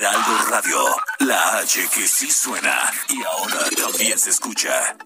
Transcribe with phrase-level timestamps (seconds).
[0.00, 0.78] Heraldo Radio,
[1.18, 4.96] la H que sí suena y ahora también se escucha.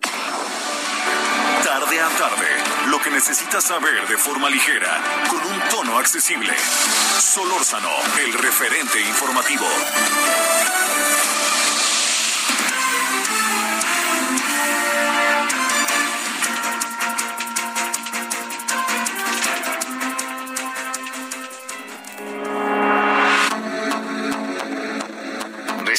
[1.65, 2.47] Tarde a tarde,
[2.87, 6.55] lo que necesitas saber de forma ligera, con un tono accesible.
[7.19, 7.91] Solórzano,
[8.25, 9.67] el referente informativo.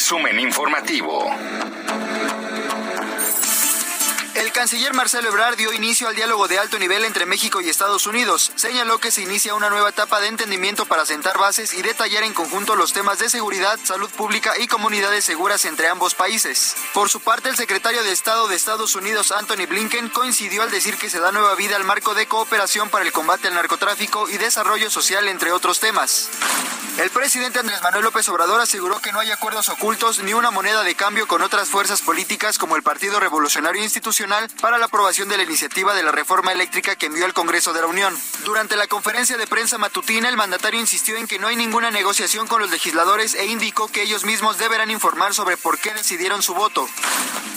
[0.05, 1.25] Resumen informativo.
[4.35, 8.05] El canciller Marcelo Ebrard dio inicio al diálogo de alto nivel entre México y Estados
[8.05, 8.51] Unidos.
[8.55, 12.33] Señaló que se inicia una nueva etapa de entendimiento para sentar bases y detallar en
[12.33, 16.75] conjunto los temas de seguridad, salud pública y comunidades seguras entre ambos países.
[16.93, 20.97] Por su parte, el secretario de Estado de Estados Unidos, Anthony Blinken, coincidió al decir
[20.97, 24.37] que se da nueva vida al marco de cooperación para el combate al narcotráfico y
[24.37, 26.29] desarrollo social, entre otros temas.
[26.97, 30.83] El presidente Andrés Manuel López Obrador aseguró que no hay acuerdos ocultos ni una moneda
[30.83, 34.24] de cambio con otras fuerzas políticas como el Partido Revolucionario Institucional
[34.59, 37.81] para la aprobación de la iniciativa de la reforma eléctrica que envió al Congreso de
[37.81, 38.17] la Unión.
[38.43, 42.47] Durante la conferencia de prensa matutina, el mandatario insistió en que no hay ninguna negociación
[42.47, 46.55] con los legisladores e indicó que ellos mismos deberán informar sobre por qué decidieron su
[46.55, 46.87] voto.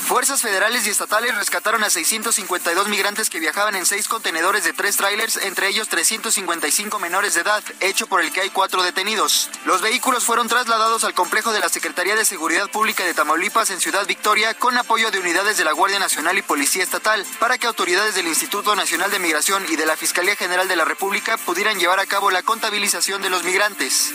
[0.07, 4.97] Fuerzas federales y estatales rescataron a 652 migrantes que viajaban en seis contenedores de tres
[4.97, 9.51] trailers, entre ellos 355 menores de edad, hecho por el que hay cuatro detenidos.
[9.67, 13.81] Los vehículos fueron trasladados al complejo de la Secretaría de Seguridad Pública de Tamaulipas en
[13.81, 17.69] Ciudad Victoria con apoyo de unidades de la Guardia Nacional y Policía Estatal para que
[17.69, 21.79] autoridades del Instituto Nacional de Migración y de la Fiscalía General de la República pudieran
[21.79, 24.13] llevar a cabo la contabilización de los migrantes.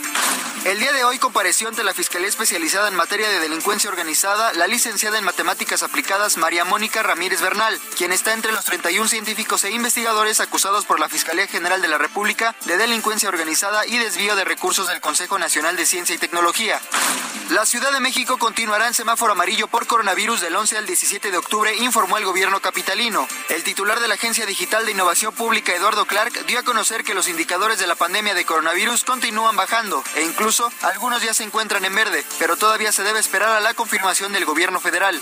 [0.64, 4.66] El día de hoy compareció ante la Fiscalía Especializada en Materia de Delincuencia Organizada la
[4.66, 9.70] licenciada en Matemáticas Aplicadas María Mónica Ramírez Bernal, quien está entre los 31 científicos e
[9.70, 14.44] investigadores acusados por la Fiscalía General de la República de delincuencia organizada y desvío de
[14.44, 16.80] recursos del Consejo Nacional de Ciencia y Tecnología.
[17.50, 21.36] La Ciudad de México continuará en semáforo amarillo por coronavirus del 11 al 17 de
[21.36, 23.28] octubre, informó el gobierno capitalino.
[23.48, 27.14] El titular de la Agencia Digital de Innovación Pública, Eduardo Clark, dio a conocer que
[27.14, 31.84] los indicadores de la pandemia de coronavirus continúan bajando e incluso algunos ya se encuentran
[31.84, 35.20] en verde, pero todavía se debe esperar a la confirmación del gobierno federal.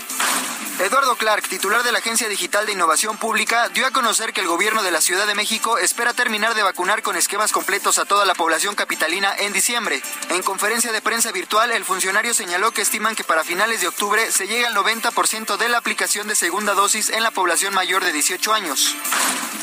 [0.79, 4.47] Eduardo Clark, titular de la Agencia Digital de Innovación Pública, dio a conocer que el
[4.47, 8.25] gobierno de la Ciudad de México espera terminar de vacunar con esquemas completos a toda
[8.25, 10.01] la población capitalina en diciembre.
[10.29, 14.31] En conferencia de prensa virtual, el funcionario señaló que estiman que para finales de octubre
[14.31, 18.11] se llegue al 90% de la aplicación de segunda dosis en la población mayor de
[18.11, 18.95] 18 años.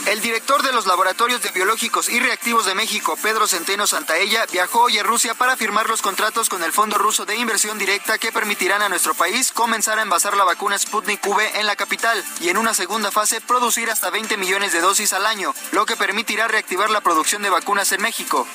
[0.07, 4.83] El director de los laboratorios de biológicos y reactivos de México, Pedro Centeno Santaella, viajó
[4.83, 8.33] hoy a Rusia para firmar los contratos con el Fondo Ruso de Inversión Directa que
[8.33, 12.49] permitirán a nuestro país comenzar a envasar la vacuna Sputnik V en la capital y
[12.49, 16.49] en una segunda fase producir hasta 20 millones de dosis al año, lo que permitirá
[16.49, 18.47] reactivar la producción de vacunas en México.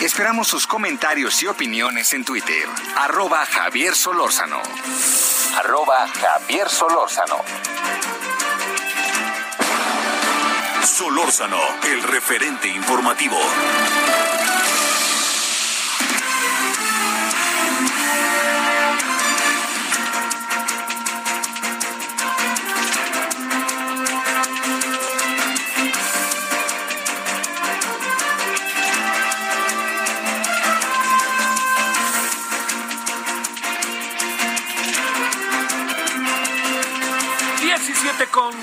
[0.00, 2.68] Esperamos sus comentarios y opiniones en Twitter.
[2.96, 4.62] Arroba Javier Solórzano.
[5.56, 7.38] Arroba Javier Solórzano.
[10.84, 11.58] Solórzano,
[11.90, 13.38] el referente informativo.
[38.30, 38.54] Con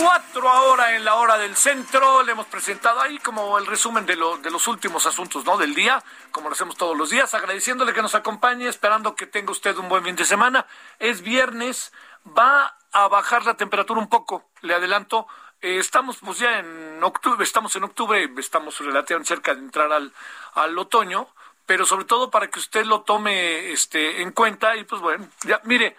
[0.00, 2.22] cuatro ahora en la hora del centro.
[2.22, 5.56] Le hemos presentado ahí como el resumen de, lo, de los últimos asuntos ¿no?
[5.56, 9.52] del día, como lo hacemos todos los días, agradeciéndole que nos acompañe, esperando que tenga
[9.52, 10.66] usted un buen fin de semana.
[10.98, 11.92] Es viernes,
[12.26, 15.26] va a bajar la temperatura un poco, le adelanto.
[15.62, 20.12] Eh, estamos pues ya en octubre, estamos en octubre, estamos relativamente cerca de entrar al,
[20.54, 21.28] al otoño,
[21.66, 25.60] pero sobre todo para que usted lo tome este, en cuenta y pues bueno, ya
[25.64, 25.96] mire,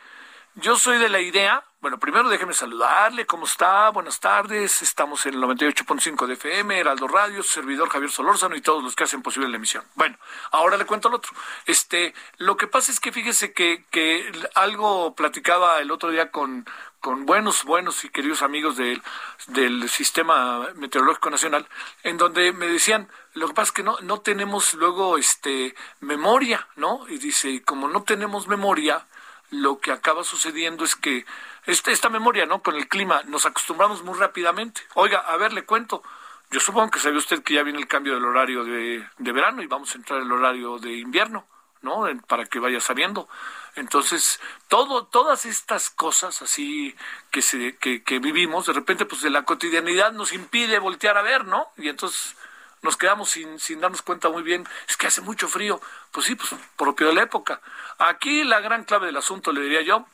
[0.56, 3.90] yo soy de la idea, bueno, primero déjeme saludarle, ¿cómo está?
[3.90, 8.84] Buenas tardes, estamos en el 98.5 de FM, Heraldo Radio, servidor Javier Solórzano y todos
[8.84, 9.84] los que hacen posible la emisión.
[9.96, 10.16] Bueno,
[10.52, 11.32] ahora le cuento al otro.
[11.66, 16.68] Este, lo que pasa es que fíjese que, que algo platicaba el otro día con,
[17.00, 19.02] con buenos, buenos y queridos amigos del,
[19.48, 21.68] del Sistema Meteorológico Nacional,
[22.04, 26.68] en donde me decían, lo que pasa es que no, no tenemos luego este memoria,
[26.76, 27.08] ¿no?
[27.10, 29.08] Y dice, como no tenemos memoria,
[29.52, 31.26] lo que acaba sucediendo es que
[31.66, 32.64] esta, esta memoria, ¿no?
[32.64, 34.82] Con el clima, nos acostumbramos muy rápidamente.
[34.96, 36.02] Oiga, a ver, le cuento.
[36.50, 39.62] Yo supongo que sabe usted que ya viene el cambio del horario de, de verano
[39.62, 41.46] y vamos a entrar el horario de invierno,
[41.82, 42.06] ¿no?
[42.28, 43.30] Para que vaya sabiendo.
[43.76, 46.96] Entonces, todo, todas estas cosas así
[47.30, 51.22] que, se, que, que vivimos, de repente, pues de la cotidianidad nos impide voltear a
[51.22, 51.68] ver, ¿no?
[51.78, 52.36] Y entonces
[52.82, 55.80] nos quedamos sin, sin darnos cuenta muy bien, es que hace mucho frío.
[56.12, 57.62] Pues sí, pues propio de la época.
[57.98, 60.06] Aquí la gran clave del asunto, le diría yo,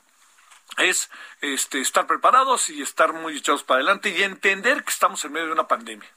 [0.77, 1.09] es
[1.41, 5.47] este, estar preparados y estar muy echados para adelante y entender que estamos en medio
[5.47, 6.09] de una pandemia.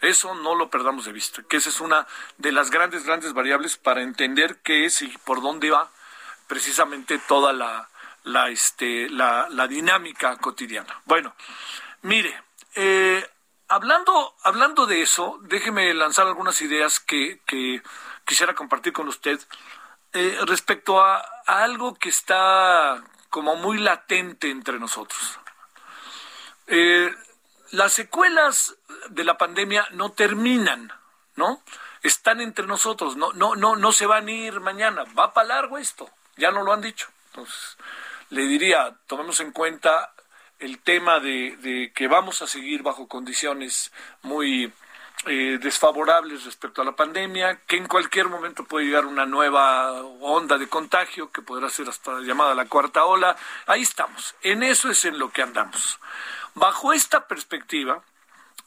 [0.00, 2.06] Eso no lo perdamos de vista, que esa es una
[2.36, 5.90] de las grandes, grandes variables para entender qué es y por dónde va
[6.46, 7.88] precisamente toda la,
[8.24, 11.00] la, este, la, la dinámica cotidiana.
[11.06, 11.34] Bueno,
[12.02, 12.42] mire,
[12.74, 13.26] eh,
[13.68, 17.40] hablando, hablando de eso, déjeme lanzar algunas ideas que,
[18.24, 19.40] quisiera compartir con usted
[20.12, 25.38] eh, respecto a, a, algo que está como muy latente entre nosotros.
[26.66, 27.14] Eh,
[27.70, 28.76] las secuelas
[29.10, 30.92] de la pandemia no terminan,
[31.36, 31.62] ¿no?
[32.02, 35.78] Están entre nosotros, no, no, no, no se van a ir mañana, va para largo
[35.78, 37.08] esto, ya no lo han dicho.
[37.28, 37.76] Entonces,
[38.30, 40.12] le diría, tomemos en cuenta
[40.58, 43.92] el tema de, que vamos a seguir bajo condiciones
[44.22, 44.72] muy
[45.26, 50.58] eh, desfavorables respecto a la pandemia, que en cualquier momento puede llegar una nueva onda
[50.58, 53.36] de contagio, que podrá ser hasta llamada la cuarta ola.
[53.66, 55.98] Ahí estamos, en eso es en lo que andamos.
[56.54, 58.02] Bajo esta perspectiva,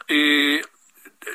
[0.07, 0.62] eh,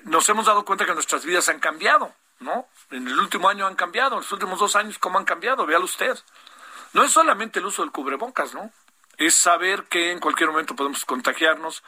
[0.05, 2.69] nos hemos dado cuenta que nuestras vidas han cambiado, ¿no?
[2.91, 5.67] En el último año han cambiado, en los últimos dos años, ¿cómo han cambiado?
[5.67, 6.17] Véalo usted.
[6.93, 8.71] No es solamente el uso del cubrebocas, ¿no?
[9.25, 11.82] Es saber que en cualquier momento podemos contagiarnos,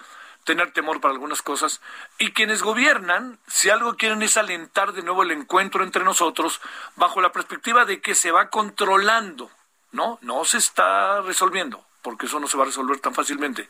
[0.44, 1.82] tener temor para algunas cosas.
[2.18, 6.62] Y quienes gobiernan, si algo quieren es alentar de nuevo el encuentro entre nosotros,
[6.94, 9.50] bajo la perspectiva de que se va controlando,
[9.92, 10.18] ¿no?
[10.22, 13.68] No se está resolviendo, porque eso no se va a resolver tan fácilmente.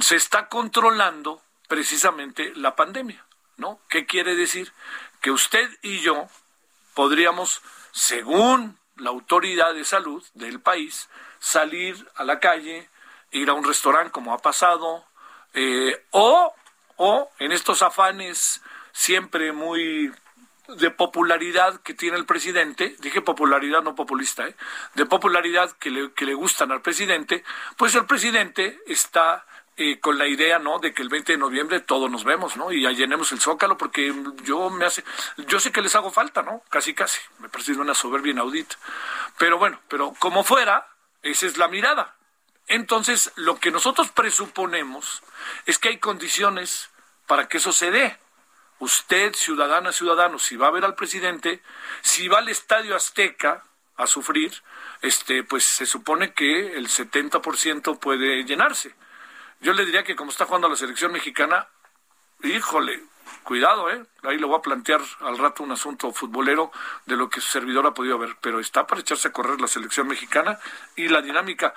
[0.00, 3.24] Se está controlando precisamente la pandemia,
[3.56, 3.80] ¿no?
[3.88, 4.72] ¿Qué quiere decir?
[5.22, 6.28] Que usted y yo
[6.92, 7.62] podríamos,
[7.92, 11.08] según la autoridad de salud del país,
[11.38, 12.88] salir a la calle,
[13.32, 15.04] ir a un restaurante como ha pasado,
[15.54, 16.54] eh, o,
[16.96, 20.12] o en estos afanes siempre muy
[20.68, 24.54] de popularidad que tiene el presidente, dije popularidad no populista, ¿eh?
[24.94, 27.42] de popularidad que le, que le gustan al presidente,
[27.76, 29.46] pues el presidente está
[29.80, 30.80] eh, con la idea, ¿no?
[30.80, 32.72] De que el 20 de noviembre todos nos vemos, ¿no?
[32.72, 35.04] Y llenemos el zócalo porque yo me hace,
[35.46, 36.62] yo sé que les hago falta, ¿no?
[36.68, 37.20] Casi, casi.
[37.38, 38.74] Me parece una soberbia inaudita.
[39.38, 40.88] Pero bueno, pero como fuera,
[41.22, 42.16] esa es la mirada.
[42.68, 45.22] Entonces, lo que nosotros presuponemos
[45.66, 46.90] es que hay condiciones
[47.26, 48.18] para que eso se dé.
[48.78, 51.62] Usted, ciudadana, ciudadano, si va a ver al presidente,
[52.02, 53.64] si va al Estadio Azteca
[53.96, 54.62] a sufrir,
[55.02, 58.94] este, pues se supone que el 70% puede llenarse.
[59.60, 61.66] Yo le diría que como está jugando la selección mexicana,
[62.44, 63.02] híjole,
[63.48, 64.04] cuidado, ¿eh?
[64.24, 66.70] Ahí le voy a plantear al rato un asunto futbolero
[67.06, 69.66] de lo que su servidor ha podido ver, pero está para echarse a correr la
[69.66, 70.58] selección mexicana
[70.96, 71.72] y la dinámica.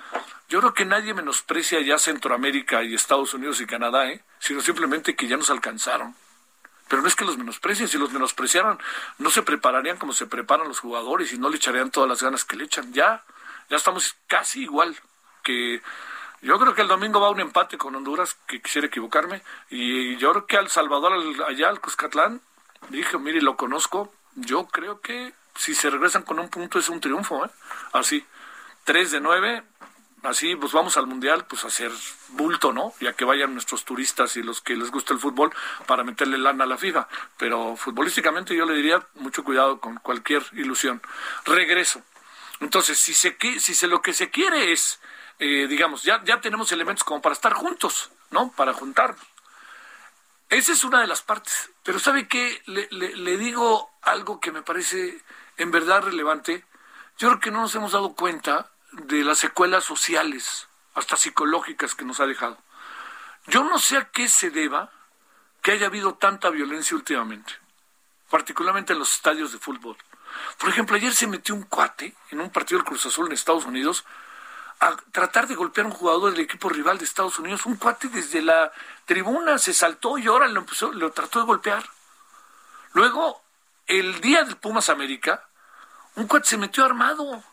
[0.50, 4.22] Yo creo que nadie menosprecia ya Centroamérica y Estados Unidos y Canadá, ¿eh?
[4.38, 6.14] Sino simplemente que ya nos alcanzaron.
[6.88, 8.76] Pero no es que los menosprecien, si los menospreciaran,
[9.16, 12.44] no se prepararían como se preparan los jugadores y no le echarían todas las ganas
[12.44, 12.92] que le echan.
[12.92, 13.24] Ya,
[13.70, 14.94] ya estamos casi igual
[15.42, 15.80] que
[16.42, 19.42] yo creo que el domingo va un empate con Honduras, que quisiera equivocarme.
[19.70, 21.12] Y yo creo que al Salvador,
[21.46, 22.40] allá al Cuscatlán,
[22.90, 24.12] dije, mire, lo conozco.
[24.34, 27.50] Yo creo que si se regresan con un punto es un triunfo, ¿eh?
[27.92, 28.24] Así.
[28.84, 29.62] Tres de nueve,
[30.24, 31.92] así pues vamos al mundial pues a hacer
[32.30, 32.92] bulto, ¿no?
[33.00, 35.52] Ya que vayan nuestros turistas y los que les gusta el fútbol
[35.86, 37.06] para meterle lana a la FIFA,
[37.36, 41.00] pero futbolísticamente yo le diría mucho cuidado con cualquier ilusión.
[41.44, 42.02] Regreso.
[42.60, 45.00] Entonces, si se si se lo que se quiere es
[45.44, 48.52] eh, digamos, ya, ya tenemos elementos como para estar juntos, ¿no?
[48.52, 49.26] Para juntarnos.
[50.48, 51.68] Esa es una de las partes.
[51.82, 52.62] Pero ¿sabe qué?
[52.66, 55.20] Le, le, digo algo que me parece
[55.56, 56.64] en verdad relevante.
[57.18, 62.04] Yo creo que no nos hemos dado cuenta de las secuelas sociales, hasta psicológicas que
[62.04, 62.56] nos ha dejado.
[63.48, 64.92] Yo no sé a qué se deba
[65.60, 67.52] que haya habido tanta violencia últimamente,
[68.30, 69.96] particularmente en los estadios de fútbol.
[70.58, 73.64] Por ejemplo, ayer se metió un cuate en un partido del Cruz Azul en Estados
[73.64, 74.04] Unidos
[74.82, 77.66] a tratar de golpear a un jugador del equipo rival de Estados Unidos.
[77.66, 78.72] Un cuate desde la
[79.04, 81.88] tribuna se saltó y ahora lo, empezó, lo trató de golpear.
[82.92, 83.40] Luego,
[83.86, 85.46] el día del Pumas América,
[86.16, 87.44] un cuate se metió armado.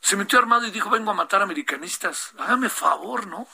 [0.00, 2.32] Se metió armado y dijo, vengo a matar americanistas.
[2.38, 3.46] Hágame favor, ¿no?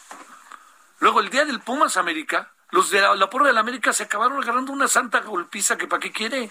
[1.00, 4.04] Luego el día del Pumas América, los de la, la porra de la América se
[4.04, 6.48] acabaron agarrando una santa golpiza que para qué quiere.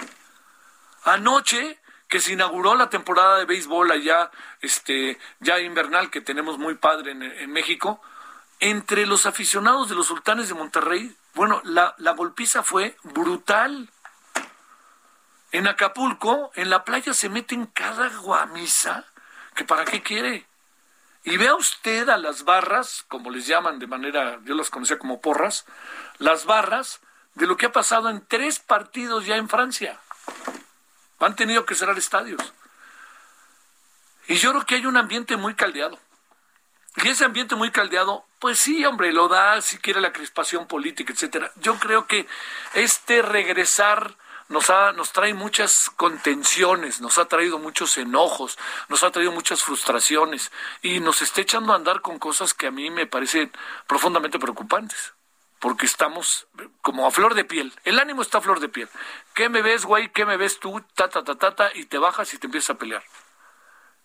[1.06, 1.80] Anoche
[2.12, 7.12] que se inauguró la temporada de béisbol allá, este, ya invernal que tenemos muy padre
[7.12, 8.02] en, México,
[8.60, 13.90] entre los aficionados de los sultanes de Monterrey, bueno, la, golpiza fue brutal.
[15.54, 19.06] En Acapulco, en la playa se meten cada guamisa,
[19.56, 20.46] que para qué quiere.
[21.24, 25.22] Y vea usted a las barras, como les llaman de manera, yo las conocía como
[25.22, 25.64] porras,
[26.18, 27.00] las barras
[27.36, 29.98] de lo que ha pasado en tres partidos ya en Francia.
[31.22, 32.42] Han tenido que cerrar estadios.
[34.28, 36.00] Y yo creo que hay un ambiente muy caldeado.
[36.98, 41.14] Y ese ambiente muy caldeado, pues sí, hombre, lo da si quiere la crispación política,
[41.14, 41.52] etcétera.
[41.56, 42.28] Yo creo que
[42.74, 44.18] este regresar
[44.50, 48.58] nos, ha, nos trae muchas contenciones, nos ha traído muchos enojos,
[48.90, 50.52] nos ha traído muchas frustraciones
[50.82, 53.52] y nos está echando a andar con cosas que a mí me parecen
[53.88, 55.14] profundamente preocupantes
[55.62, 56.48] porque estamos
[56.82, 57.72] como a flor de piel.
[57.84, 58.90] El ánimo está a flor de piel.
[59.36, 60.10] ¿Qué me ves, güey?
[60.10, 60.84] ¿Qué me ves tú?
[60.96, 63.04] Ta, ta, ta, y te bajas y te empiezas a pelear.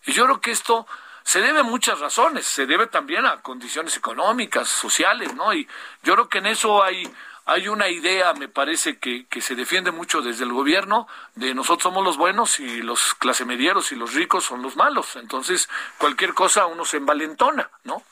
[0.05, 0.85] Y yo creo que esto
[1.23, 2.45] se debe a muchas razones.
[2.45, 5.51] Se debe también a condiciones económicas, sociales, ¿no?
[5.51, 5.67] Y
[6.03, 7.11] yo creo que en eso hay,
[7.45, 11.81] hay una idea, me parece, que, que se defiende mucho desde el gobierno, de nosotros
[11.81, 15.15] somos los buenos y los clase medieros y los ricos son los malos.
[15.15, 18.03] Entonces, cualquier cosa uno se envalentona, ¿no?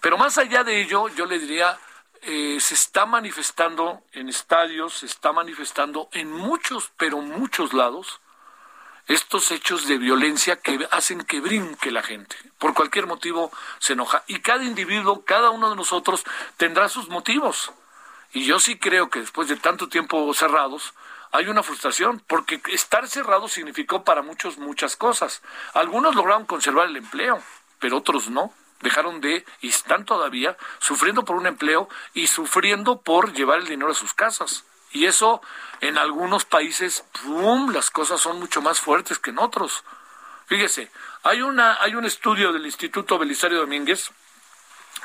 [0.00, 1.78] Pero más allá de ello, yo le diría
[2.28, 8.20] eh, se está manifestando en estadios, se está manifestando en muchos, pero muchos lados,
[9.06, 12.34] estos hechos de violencia que hacen que brinque la gente.
[12.58, 14.24] Por cualquier motivo se enoja.
[14.26, 16.24] Y cada individuo, cada uno de nosotros
[16.56, 17.70] tendrá sus motivos.
[18.32, 20.94] Y yo sí creo que después de tanto tiempo cerrados,
[21.30, 25.42] hay una frustración, porque estar cerrado significó para muchos muchas cosas.
[25.74, 27.40] Algunos lograron conservar el empleo,
[27.78, 28.52] pero otros no
[28.86, 33.90] dejaron de y están todavía sufriendo por un empleo y sufriendo por llevar el dinero
[33.90, 34.64] a sus casas.
[34.92, 35.42] Y eso
[35.80, 39.82] en algunos países, ¡pum!, las cosas son mucho más fuertes que en otros.
[40.46, 40.88] Fíjese,
[41.24, 44.12] hay, una, hay un estudio del Instituto Belisario Domínguez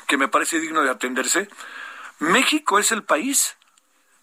[0.08, 1.50] que me parece digno de atenderse.
[2.20, 3.58] México es el país,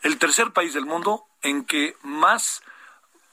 [0.03, 2.63] el tercer país del mundo en que más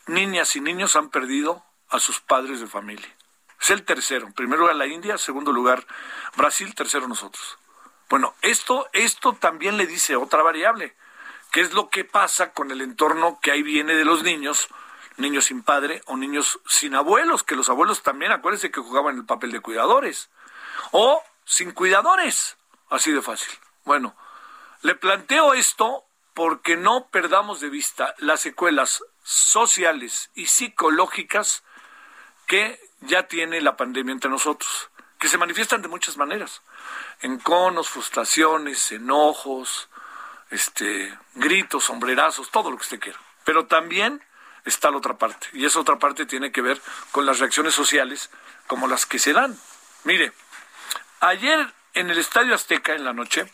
[0.08, 3.16] niñas y niños han perdido a sus padres de familia.
[3.60, 4.28] Es el tercero.
[4.28, 5.86] En primer lugar la India, segundo lugar
[6.36, 7.58] Brasil, tercero nosotros.
[8.10, 10.96] Bueno, esto, esto también le dice otra variable,
[11.52, 14.68] que es lo que pasa con el entorno que ahí viene de los niños,
[15.18, 19.26] niños sin padre o niños sin abuelos, que los abuelos también, acuérdense que jugaban el
[19.26, 20.30] papel de cuidadores,
[20.92, 22.58] o sin cuidadores,
[22.90, 23.58] así de fácil.
[23.86, 24.16] Bueno,
[24.82, 31.64] le planteo esto porque no perdamos de vista las secuelas sociales y psicológicas
[32.46, 36.62] que ya tiene la pandemia entre nosotros, que se manifiestan de muchas maneras,
[37.22, 39.90] enconos, frustraciones, enojos,
[40.50, 43.20] este, gritos, sombrerazos, todo lo que usted quiera.
[43.44, 44.24] Pero también
[44.66, 48.30] está la otra parte, y esa otra parte tiene que ver con las reacciones sociales
[48.68, 49.58] como las que se dan.
[50.04, 50.34] Mire,
[51.20, 53.52] ayer en el Estadio Azteca en la noche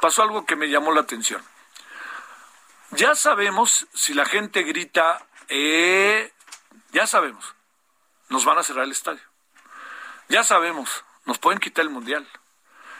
[0.00, 1.42] pasó algo que me llamó la atención.
[2.92, 6.32] Ya sabemos si la gente grita, eh,
[6.92, 7.53] ya sabemos,
[8.34, 9.22] nos van a cerrar el estadio.
[10.28, 12.28] Ya sabemos, nos pueden quitar el mundial.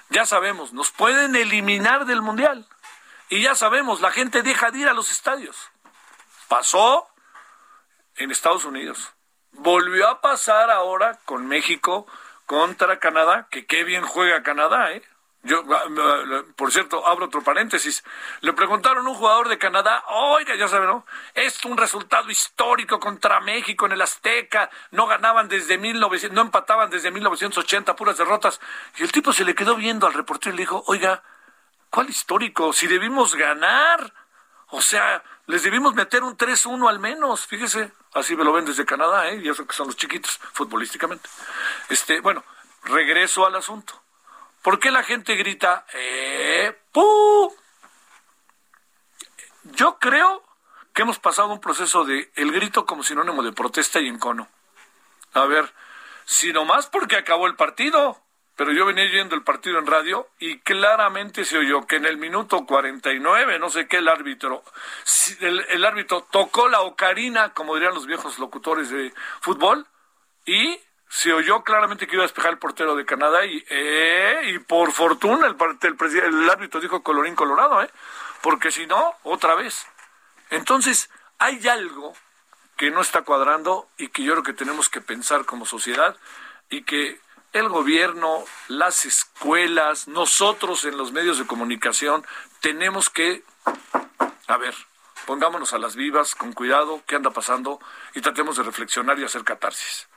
[0.09, 2.69] Ya sabemos, nos pueden eliminar del mundial.
[3.29, 5.57] Y ya sabemos, la gente deja de ir a los estadios.
[6.47, 7.09] Pasó
[8.15, 9.13] en Estados Unidos.
[9.51, 12.07] Volvió a pasar ahora con México
[12.47, 15.03] contra Canadá, que qué bien juega Canadá, ¿eh?
[15.45, 18.03] Yo, ah, por cierto, abro otro paréntesis.
[18.41, 21.07] Le preguntaron a un jugador de Canadá, oiga, ya saben, ¿no?
[21.35, 24.71] Es un resultado histórico contra México en el Azteca.
[24.91, 28.59] No ganaban desde 1900, no empataban desde 1980, puras derrotas.
[28.97, 31.23] Y el tipo se le quedó viendo al reportero y le dijo, oiga,
[31.91, 32.73] ¿cuál histórico?
[32.73, 34.15] Si debimos ganar.
[34.71, 37.93] O sea, les debimos meter un 3-1 al menos, fíjese.
[38.15, 39.43] Así me lo ven desde Canadá, ¿eh?
[39.45, 41.29] Y eso que son los chiquitos, futbolísticamente.
[41.91, 42.43] Este, bueno,
[42.85, 44.04] regreso al asunto
[44.65, 46.75] ¿Por qué la gente grita, eh.
[49.65, 50.43] Yo creo
[50.95, 54.49] que hemos pasado un proceso de el grito como sinónimo de protesta y encono.
[55.35, 55.71] A ver,
[56.25, 58.19] si nomás porque acabó el partido,
[58.57, 62.17] pero yo venía yendo el partido en radio y claramente se oyó que en el
[62.17, 64.65] minuto 49, no sé qué, el árbitro,
[65.41, 69.87] el árbitro tocó la ocarina, como dirían los viejos locutores de fútbol,
[70.47, 70.81] y
[71.15, 74.91] se oyó claramente que iba a despejar el portero de Canadá y, eh, y por
[74.91, 77.91] fortuna el, el, el árbitro dijo colorín colorado, ¿eh?
[78.43, 79.87] porque si no, otra vez.
[80.51, 82.15] Entonces, hay algo
[82.77, 86.17] que no está cuadrando y que yo creo que tenemos que pensar como sociedad
[86.69, 87.21] y que
[87.53, 92.27] el gobierno, las escuelas, nosotros en los medios de comunicación,
[92.61, 93.45] tenemos que,
[94.49, 94.75] a ver,
[95.27, 97.79] pongámonos a las vivas, con cuidado, qué anda pasando,
[98.17, 100.09] y tratemos de reflexionar y hacer catarsis.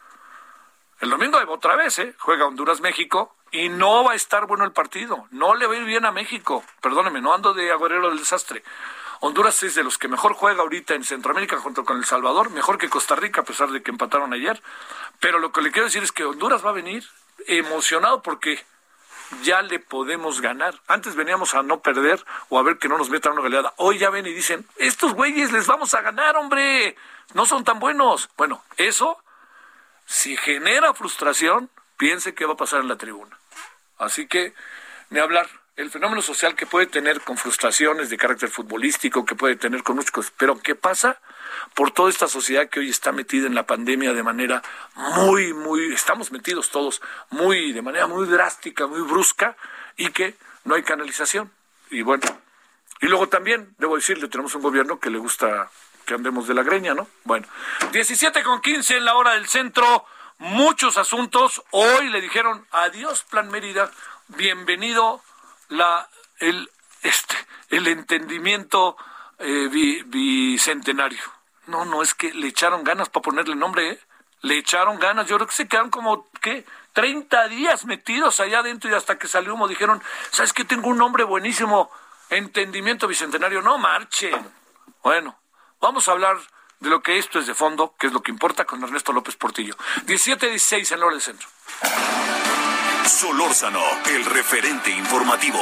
[0.99, 2.15] El domingo otra vez, ¿eh?
[2.17, 5.27] Juega Honduras-México y no va a estar bueno el partido.
[5.31, 6.63] No le va a ir bien a México.
[6.81, 8.63] Perdóneme, no ando de agorero del desastre.
[9.19, 12.77] Honduras es de los que mejor juega ahorita en Centroamérica junto con El Salvador, mejor
[12.77, 14.61] que Costa Rica, a pesar de que empataron ayer.
[15.19, 17.03] Pero lo que le quiero decir es que Honduras va a venir
[17.47, 18.63] emocionado porque
[19.43, 20.79] ya le podemos ganar.
[20.87, 23.73] Antes veníamos a no perder o a ver que no nos metan una goleada.
[23.77, 26.95] Hoy ya ven y dicen, estos güeyes les vamos a ganar, hombre.
[27.33, 28.29] No son tan buenos.
[28.37, 29.19] Bueno, eso,
[30.07, 33.37] si genera frustración, piense qué va a pasar en la tribuna.
[33.97, 34.53] Así que,
[35.09, 39.57] ni hablar el fenómeno social que puede tener con frustraciones de carácter futbolístico, que puede
[39.57, 41.19] tener con muchas cosas, pero ¿qué pasa?
[41.75, 44.63] Por toda esta sociedad que hoy está metida en la pandemia de manera
[44.95, 49.57] muy, muy, estamos metidos todos muy, de manera muy drástica, muy brusca,
[49.97, 51.51] y que no hay canalización.
[51.91, 52.23] Y bueno,
[53.01, 55.69] y luego también, debo decirle, tenemos un gobierno que le gusta
[56.07, 57.07] que andemos de la greña, ¿no?
[57.25, 57.45] Bueno,
[57.91, 60.05] 17 con 15 en la hora del centro,
[60.37, 61.61] muchos asuntos.
[61.71, 63.91] Hoy le dijeron adiós, Plan Mérida,
[64.29, 65.21] bienvenido
[65.67, 66.07] la,
[66.39, 66.71] el,
[67.03, 67.35] este,
[67.69, 68.95] el entendimiento
[69.37, 69.67] eh,
[70.05, 71.21] bicentenario.
[71.67, 73.99] No, no, es que le echaron ganas para ponerle nombre, ¿eh?
[74.41, 75.27] Le echaron ganas.
[75.27, 76.65] Yo creo que se quedaron como, ¿qué?
[76.93, 80.63] 30 días metidos allá adentro y hasta que salió humo dijeron, ¿sabes qué?
[80.63, 81.91] Tengo un nombre buenísimo.
[82.29, 83.61] Entendimiento bicentenario.
[83.61, 84.33] No marchen.
[85.03, 85.37] Bueno,
[85.79, 86.37] vamos a hablar
[86.79, 89.35] de lo que esto es de fondo, que es lo que importa con Ernesto López
[89.35, 89.75] Portillo.
[90.05, 91.47] 17-16 en Lora del Centro.
[93.05, 95.59] Solórzano, el referente informativo.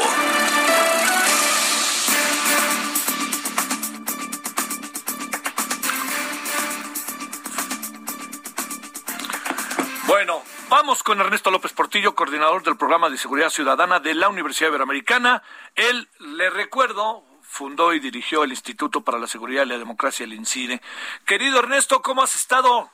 [10.08, 14.70] Bueno, vamos con Ernesto López Portillo, coordinador del programa de seguridad ciudadana de la Universidad
[14.70, 15.44] Iberoamericana.
[15.76, 17.24] Él, le recuerdo,
[17.56, 20.82] fundó y dirigió el Instituto para la Seguridad y la Democracia, el INCIDE.
[21.26, 22.90] Querido Ernesto, ¿cómo has estado?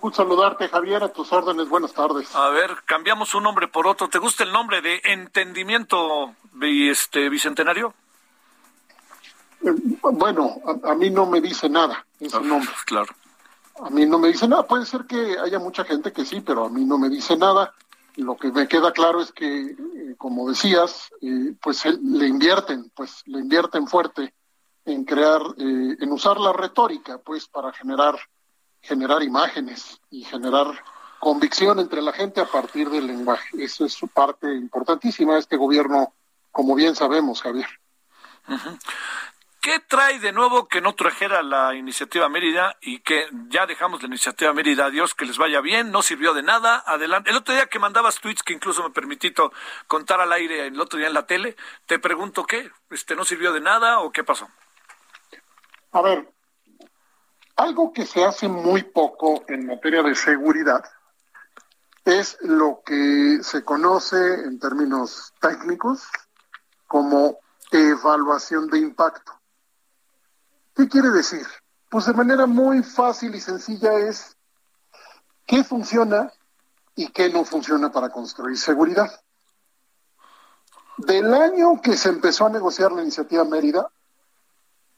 [0.00, 1.68] Gusto saludarte, Javier, a tus órdenes.
[1.68, 2.34] Buenas tardes.
[2.34, 4.08] A ver, cambiamos un nombre por otro.
[4.08, 7.92] ¿Te gusta el nombre de Entendimiento este, Bicentenario?
[9.62, 12.72] Eh, bueno, a, mí no me dice nada ese ah, nombre.
[12.86, 13.14] Claro.
[13.84, 14.66] A mí no me dice nada.
[14.66, 17.74] Puede ser que haya mucha gente que sí, pero a mí no me dice nada.
[18.16, 23.22] Lo que me queda claro es que, eh, como decías, eh, pues le invierten, pues
[23.26, 24.34] le invierten fuerte
[24.84, 28.18] en crear, en usar la retórica, pues para generar
[28.82, 30.66] generar imágenes y generar
[31.18, 33.62] convicción entre la gente a partir del lenguaje.
[33.62, 36.14] Eso es su parte importantísima de este gobierno,
[36.50, 37.68] como bien sabemos, Javier.
[39.60, 44.08] ¿Qué trae de nuevo que no trajera la iniciativa Mérida y que ya dejamos la
[44.08, 44.88] iniciativa Mérida?
[44.88, 46.82] Dios que les vaya bien, no sirvió de nada.
[46.86, 47.28] Adelante.
[47.28, 49.34] El otro día que mandabas tweets, que incluso me permití
[49.86, 53.52] contar al aire el otro día en la tele, te pregunto qué, este, ¿no sirvió
[53.52, 54.48] de nada o qué pasó?
[55.92, 56.32] A ver,
[57.56, 60.82] algo que se hace muy poco en materia de seguridad
[62.06, 66.08] es lo que se conoce en términos técnicos
[66.86, 67.38] como
[67.70, 69.39] evaluación de impacto.
[70.80, 71.46] ¿Qué quiere decir?
[71.90, 74.34] Pues de manera muy fácil y sencilla es
[75.44, 76.32] qué funciona
[76.94, 79.20] y qué no funciona para construir seguridad.
[80.96, 83.90] Del año que se empezó a negociar la iniciativa Mérida,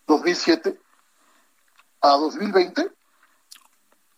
[0.07, 0.81] 2007,
[2.03, 2.93] a 2020,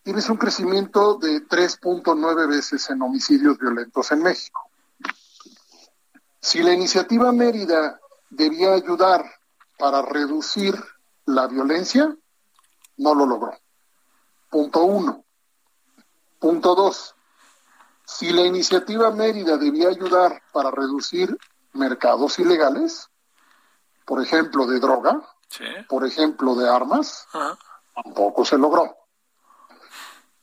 [0.02, 4.68] tienes un crecimiento de 3.9 veces en homicidios violentos en México.
[6.42, 7.98] Si la iniciativa Mérida
[8.28, 9.24] debía ayudar
[9.78, 10.74] para reducir
[11.26, 12.16] la violencia,
[12.96, 13.52] no lo logró.
[14.50, 15.24] Punto uno.
[16.38, 17.14] Punto dos.
[18.04, 21.36] Si la iniciativa Mérida debía ayudar para reducir
[21.72, 23.08] mercados ilegales,
[24.04, 25.22] por ejemplo, de droga,
[25.88, 27.26] por ejemplo, de armas,
[27.94, 28.96] tampoco se logró.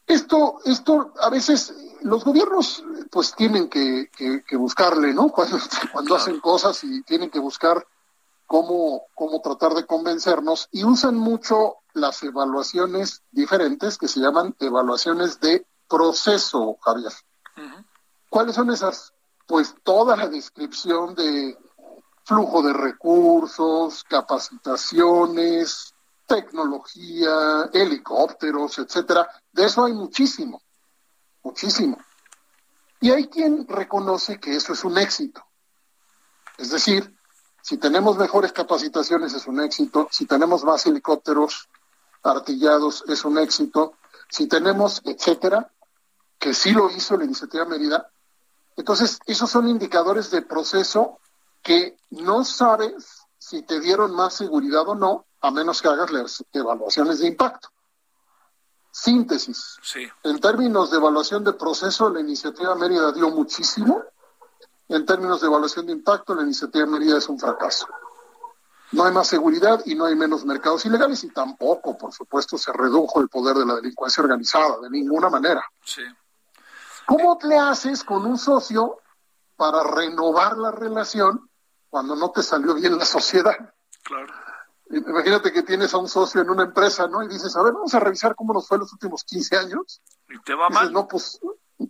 [0.07, 4.09] Esto, esto a veces los gobiernos pues tienen que,
[4.53, 5.29] buscarle, ¿no?
[5.31, 5.57] Cuando,
[5.91, 7.85] cuando hacen cosas y tienen que buscar
[8.51, 15.39] cómo, cómo tratar de convencernos y usan mucho las evaluaciones diferentes que se llaman evaluaciones
[15.39, 17.13] de proceso, Javier.
[18.29, 19.13] ¿Cuáles son esas?
[19.47, 21.57] Pues toda la descripción de
[22.25, 25.93] flujo de recursos, capacitaciones,
[26.27, 29.29] tecnología, helicópteros, etcétera.
[29.53, 30.61] De eso hay muchísimo,
[31.41, 31.97] muchísimo.
[32.99, 35.41] Y hay quien reconoce que eso es un éxito.
[36.57, 37.15] Es decir,
[37.61, 41.69] si tenemos mejores capacitaciones es un éxito, si tenemos más helicópteros
[42.23, 43.93] artillados es un éxito,
[44.29, 45.71] si tenemos, etcétera,
[46.39, 48.09] que sí lo hizo la iniciativa Mérida,
[48.75, 51.19] Entonces, esos son indicadores de proceso
[51.61, 56.43] que no sabes si te dieron más seguridad o no, a menos que hagas las
[56.53, 57.69] evaluaciones de impacto.
[58.91, 59.77] Síntesis.
[59.83, 60.07] Sí.
[60.23, 64.03] En términos de evaluación de proceso, la iniciativa Mérida dio muchísimo.
[64.91, 67.87] En términos de evaluación de impacto, la iniciativa Mérida es un fracaso.
[68.91, 72.73] No hay más seguridad y no hay menos mercados ilegales y tampoco, por supuesto, se
[72.73, 75.63] redujo el poder de la delincuencia organizada, de ninguna manera.
[75.85, 76.01] Sí.
[77.05, 78.97] ¿Cómo le haces con un socio
[79.55, 81.49] para renovar la relación
[81.89, 83.73] cuando no te salió bien la sociedad?
[84.03, 84.33] Claro.
[84.89, 87.23] Imagínate que tienes a un socio en una empresa, ¿no?
[87.23, 90.01] Y dices, a ver, vamos a revisar cómo nos fue los últimos 15 años.
[90.27, 90.91] Y te va Dices, mal.
[90.91, 91.39] no, pues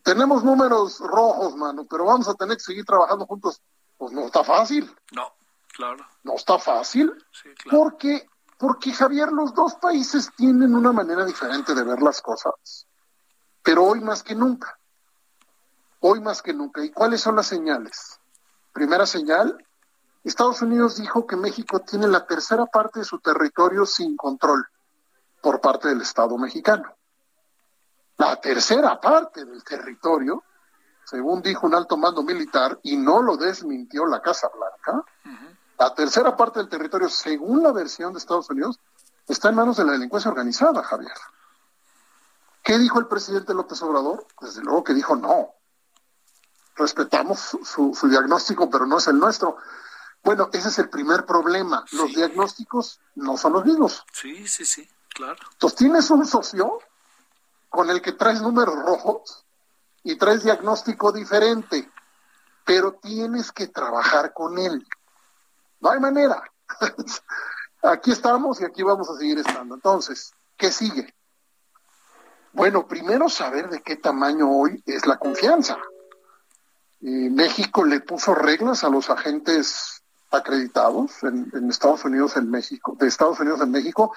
[0.03, 3.61] tenemos números rojos, mano, pero vamos a tener que seguir trabajando juntos.
[3.97, 5.31] Pues no está fácil, No,
[5.73, 6.05] claro.
[6.23, 7.77] no está fácil, Sí, claro.
[7.77, 8.27] porque,
[8.57, 12.87] porque Javier, los dos países tienen una manera diferente de ver las cosas,
[13.61, 14.79] pero hoy más que nunca,
[15.99, 16.83] hoy más que nunca.
[16.83, 18.19] ¿Y cuáles son las señales?
[18.73, 19.63] Primera señal,
[20.23, 24.65] Estados Unidos dijo que México tiene la tercera parte de su territorio sin control
[25.41, 26.95] por parte del Estado mexicano.
[28.21, 30.43] La tercera parte del territorio,
[31.05, 35.03] según dijo un alto mando militar, y no lo desmintió la Casa Blanca,
[35.79, 38.79] la tercera parte del territorio, según la versión de Estados Unidos,
[39.27, 41.11] está en manos de la delincuencia organizada, Javier.
[42.63, 44.27] ¿Qué dijo el presidente López Obrador?
[44.39, 45.55] Desde luego que dijo no.
[46.75, 49.57] Respetamos su, su- su diagnóstico, pero no es el nuestro.
[50.23, 51.83] Bueno, ese es el primer problema.
[51.91, 52.17] Los Sí.
[52.17, 54.05] diagnósticos no son los mismos.
[54.13, 55.39] Sí, sí, sí, claro.
[55.53, 56.77] Entonces tienes un socio
[57.71, 59.45] con el que traes números rojos
[60.03, 61.89] y traes diagnóstico diferente,
[62.65, 64.85] pero tienes que trabajar con él.
[65.79, 66.43] No hay manera.
[67.81, 69.75] aquí estamos y aquí vamos a seguir estando.
[69.75, 71.15] Entonces, ¿qué sigue?
[72.51, 75.77] Bueno, primero saber de qué tamaño hoy es la confianza.
[76.99, 83.07] México le puso reglas a los agentes acreditados en, en Estados Unidos, en México, de
[83.07, 84.13] Estados Unidos en México,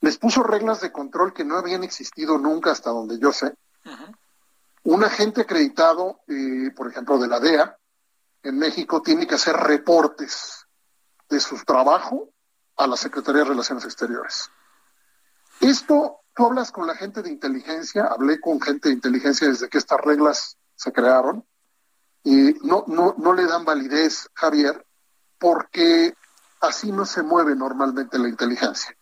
[0.00, 3.54] les puso reglas de control que no habían existido nunca hasta donde yo sé.
[4.84, 7.76] Un agente acreditado, eh, por ejemplo, de la DEA,
[8.42, 10.66] en México, tiene que hacer reportes
[11.28, 12.30] de su trabajo
[12.76, 14.50] a la Secretaría de Relaciones Exteriores.
[15.60, 19.78] Esto, tú hablas con la gente de inteligencia, hablé con gente de inteligencia desde que
[19.78, 21.44] estas reglas se crearon,
[22.22, 24.84] y no, no, no le dan validez, Javier,
[25.38, 26.14] porque
[26.60, 28.95] así no se mueve normalmente la inteligencia.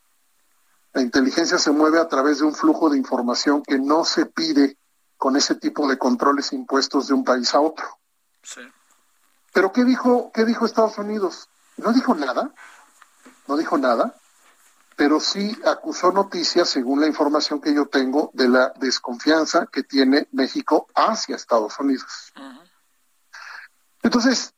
[0.94, 4.78] La inteligencia se mueve a través de un flujo de información que no se pide
[5.16, 7.98] con ese tipo de controles impuestos de un país a otro.
[8.42, 8.60] Sí.
[9.52, 11.48] Pero ¿qué dijo, qué dijo Estados Unidos?
[11.76, 12.54] No dijo nada,
[13.48, 14.14] no dijo nada,
[14.96, 20.28] pero sí acusó noticias, según la información que yo tengo, de la desconfianza que tiene
[20.30, 22.32] México hacia Estados Unidos.
[24.02, 24.54] Entonces,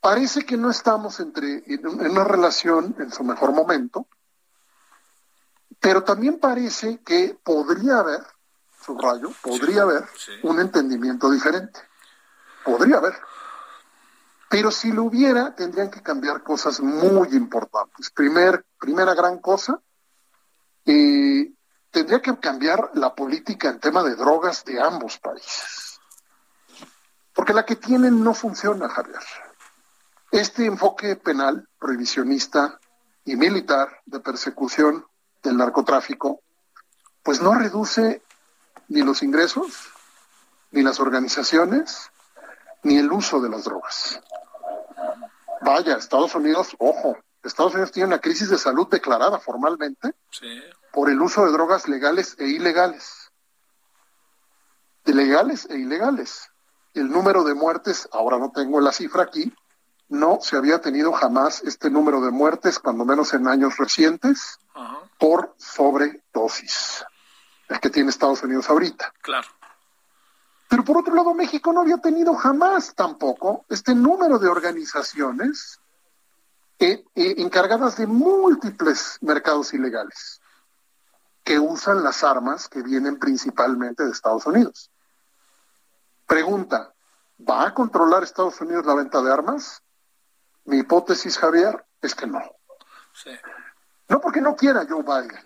[0.00, 4.08] parece que no estamos entre, en en una relación en su mejor momento,
[5.80, 8.20] pero también parece que podría haber,
[8.84, 10.32] subrayo, podría haber sí.
[10.42, 11.80] un entendimiento diferente.
[12.62, 13.14] Podría haber.
[14.50, 18.10] Pero si lo hubiera, tendrían que cambiar cosas muy importantes.
[18.10, 19.80] Primer, primera gran cosa,
[20.84, 21.52] eh,
[21.90, 26.00] tendría que cambiar la política en tema de drogas de ambos países.
[27.32, 29.22] Porque la que tienen no funciona, Javier.
[30.30, 32.78] Este enfoque penal, prohibicionista
[33.24, 35.06] y militar de persecución
[35.42, 36.40] del narcotráfico,
[37.22, 38.22] pues no reduce
[38.88, 39.90] ni los ingresos,
[40.70, 42.10] ni las organizaciones,
[42.82, 44.20] ni el uso de las drogas.
[45.62, 50.60] Vaya, Estados Unidos, ojo, Estados Unidos tiene una crisis de salud declarada formalmente Sí.
[50.92, 53.30] por el uso de drogas legales e ilegales.
[55.04, 56.50] De legales e ilegales.
[56.94, 59.54] El número de muertes, ahora no tengo la cifra aquí,
[60.10, 64.98] no se había tenido jamás este número de muertes, cuando menos en años recientes, Ajá.
[65.18, 67.04] por sobredosis.
[67.68, 69.14] El que tiene Estados Unidos ahorita.
[69.22, 69.48] Claro.
[70.68, 75.80] Pero por otro lado, México no había tenido jamás tampoco este número de organizaciones
[76.78, 80.40] eh, eh, encargadas de múltiples mercados ilegales
[81.44, 84.90] que usan las armas que vienen principalmente de Estados Unidos.
[86.26, 86.94] Pregunta,
[87.38, 89.82] ¿va a controlar Estados Unidos la venta de armas?
[90.70, 92.40] Mi hipótesis, Javier, es que no.
[93.12, 93.30] Sí.
[94.08, 95.38] No porque no quiera Joe Biden,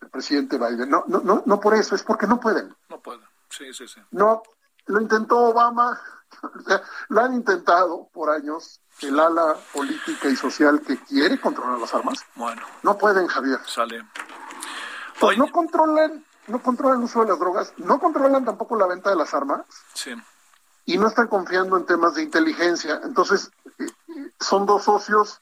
[0.00, 2.74] el presidente Biden, no, no, no, no por eso, es porque no pueden.
[2.88, 3.20] No puedo.
[3.48, 4.00] Sí, sí, sí.
[4.10, 4.42] No,
[4.86, 6.00] lo intentó Obama,
[7.08, 12.24] lo han intentado por años el ala política y social que quiere controlar las armas.
[12.34, 13.60] Bueno, No pueden, Javier.
[13.66, 14.04] sale.
[15.20, 19.10] Pues no controlan, no controlan el uso de las drogas, no controlan tampoco la venta
[19.10, 19.60] de las armas.
[19.94, 20.12] Sí.
[20.84, 23.00] y no están confiando en temas de inteligencia.
[23.04, 23.86] Entonces, eh,
[24.42, 25.40] son dos socios,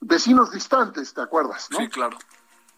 [0.00, 1.68] vecinos distantes, ¿te acuerdas?
[1.76, 2.18] Sí, claro.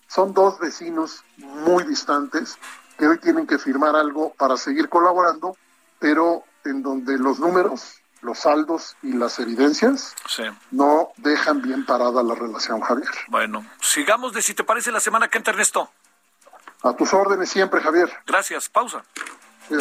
[0.09, 2.59] Son dos vecinos muy distantes
[2.99, 5.57] que hoy tienen que firmar algo para seguir colaborando,
[5.99, 10.15] pero en donde los números, los saldos y las evidencias
[10.71, 13.11] no dejan bien parada la relación, Javier.
[13.29, 15.91] Bueno, sigamos de si te parece la semana que entra, Ernesto.
[16.83, 18.13] A tus órdenes siempre, Javier.
[18.27, 18.69] Gracias.
[18.69, 19.03] Pausa.
[19.71, 19.81] El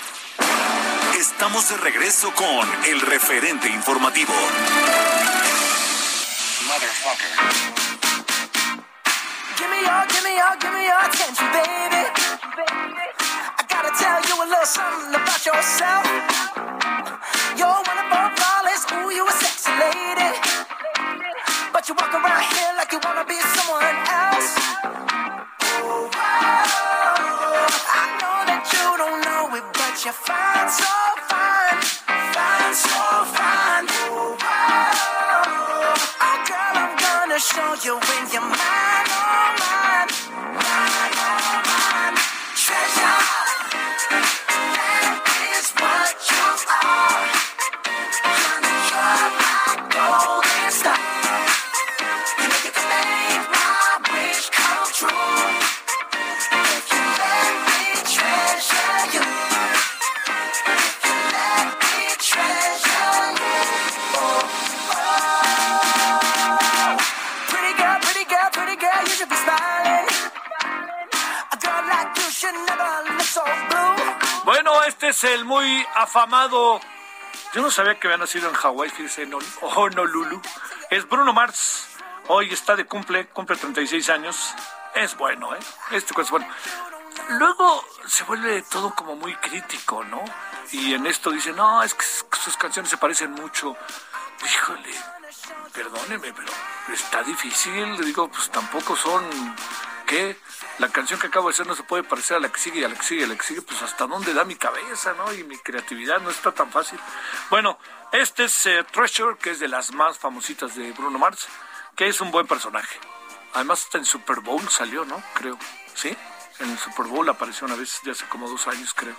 [1.21, 4.33] Estamos de regreso con el referente informativo.
[9.55, 12.09] Give me your, give me your, give me your attention, baby.
[13.53, 16.07] I gotta tell you a little something about yourself.
[17.55, 20.33] You're one of our flawless, ooh, you a sexy lady.
[21.71, 24.90] But you walk around here like you wanna be someone else.
[30.01, 30.85] But you're fine, so
[31.29, 31.81] fine,
[32.33, 33.85] fine, so fine.
[33.85, 35.93] Ooh, wow.
[36.21, 40.09] Oh, girl, I'm gonna show you when you're mine, oh mine,
[40.55, 40.90] mine,
[75.23, 76.79] el muy afamado.
[77.53, 80.41] Yo no sabía que había nacido en Hawái, fíjese, en Hon- Honolulu.
[80.89, 81.87] Es Bruno Mars.
[82.27, 84.53] Hoy está de cumple, cumple 36 años.
[84.95, 85.59] Es bueno, ¿eh?
[85.91, 86.47] Este es bueno.
[87.29, 90.23] Luego se vuelve todo como muy crítico, ¿no?
[90.71, 93.75] Y en esto dice, no, es que sus canciones se parecen mucho.
[94.45, 94.93] Híjole,
[95.73, 96.51] perdóneme, pero
[96.93, 97.97] está difícil.
[97.97, 99.23] Le digo, pues tampoco son.
[100.11, 100.35] ¿Qué?
[100.79, 102.89] La canción que acabo de hacer no se puede parecer a la que sigue a
[102.89, 103.61] la que sigue a la que sigue.
[103.61, 105.33] Pues hasta dónde da mi cabeza, ¿no?
[105.33, 106.99] Y mi creatividad no está tan fácil.
[107.49, 107.79] Bueno,
[108.11, 111.47] este es eh, Treasure, que es de las más famositas de Bruno Mars,
[111.95, 112.99] que es un buen personaje.
[113.53, 115.23] Además, hasta en Super Bowl salió, ¿no?
[115.33, 115.57] Creo.
[115.93, 116.13] ¿Sí?
[116.59, 119.15] En Super Bowl apareció una vez, ya hace como dos años, creo.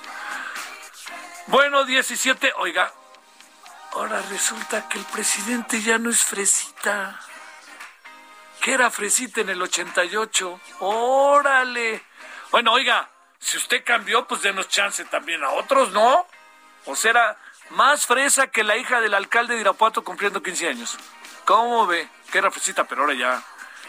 [1.47, 2.53] Bueno, 17.
[2.59, 2.93] Oiga,
[3.95, 7.19] ahora resulta que el presidente ya no es fresita.
[8.63, 10.61] Que era fresita en el 88.
[10.79, 12.03] Órale.
[12.53, 16.27] Bueno, oiga, si usted cambió, pues denos chance también a otros, ¿no?
[16.87, 17.37] O será
[17.71, 20.97] más fresa que la hija del alcalde de Irapuato cumpliendo 15 años.
[21.45, 22.09] ¿Cómo ve?
[22.31, 23.43] Que era fresita, pero ahora ya,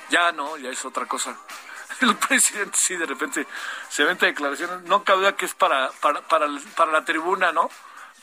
[0.09, 1.37] ya no, ya es otra cosa.
[2.01, 3.45] El presidente sí de repente
[3.89, 7.69] se vende declaraciones, no cabe que es para, para, para, para la tribuna, ¿no?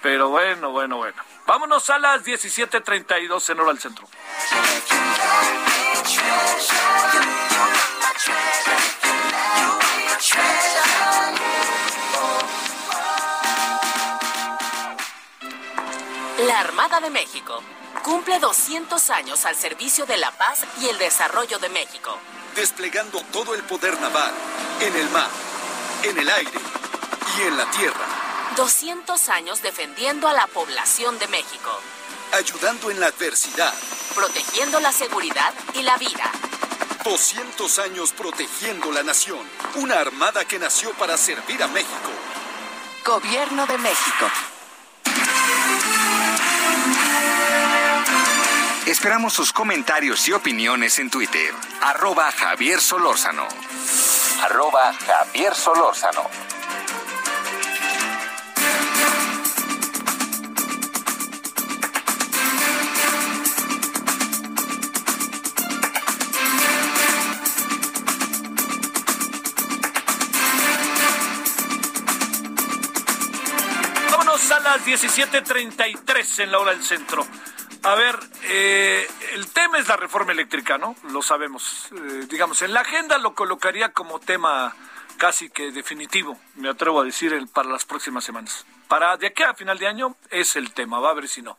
[0.02, 1.22] Pero bueno, bueno, bueno.
[1.46, 4.06] Vámonos a las 17.32 en hora al centro.
[16.46, 17.62] La Armada de México
[18.02, 22.16] cumple 200 años al servicio de la paz y el desarrollo de México.
[22.54, 24.32] desplegando todo el poder naval,
[24.80, 25.28] en el mar,
[26.02, 26.58] en el aire
[27.38, 28.06] y en la tierra,
[28.56, 31.70] 200 años defendiendo a la población de México,
[32.32, 33.72] ayudando en la adversidad,
[34.14, 36.30] protegiendo la seguridad y la vida.
[37.04, 39.40] 200 años protegiendo la nación,
[39.76, 42.10] una armada que nació para servir a México.
[43.04, 44.26] Gobierno de México.
[48.86, 51.54] Esperamos sus comentarios y opiniones en Twitter.
[51.80, 53.46] Arroba Javier Solórzano.
[54.42, 56.28] Arroba Javier Solórzano.
[74.80, 77.26] Las 17.33 en la hora del centro.
[77.82, 80.94] A ver, eh, el tema es la reforma eléctrica, ¿no?
[81.10, 81.88] Lo sabemos.
[81.92, 84.74] Eh, digamos, en la agenda lo colocaría como tema
[85.16, 88.64] casi que definitivo, me atrevo a decir, el, para las próximas semanas.
[88.88, 91.58] Para de aquí a final de año es el tema, va a ver si no.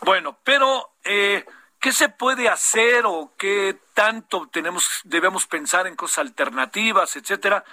[0.00, 1.44] Bueno, pero eh,
[1.80, 7.64] ¿qué se puede hacer o qué tanto tenemos, debemos pensar en cosas alternativas, etcétera?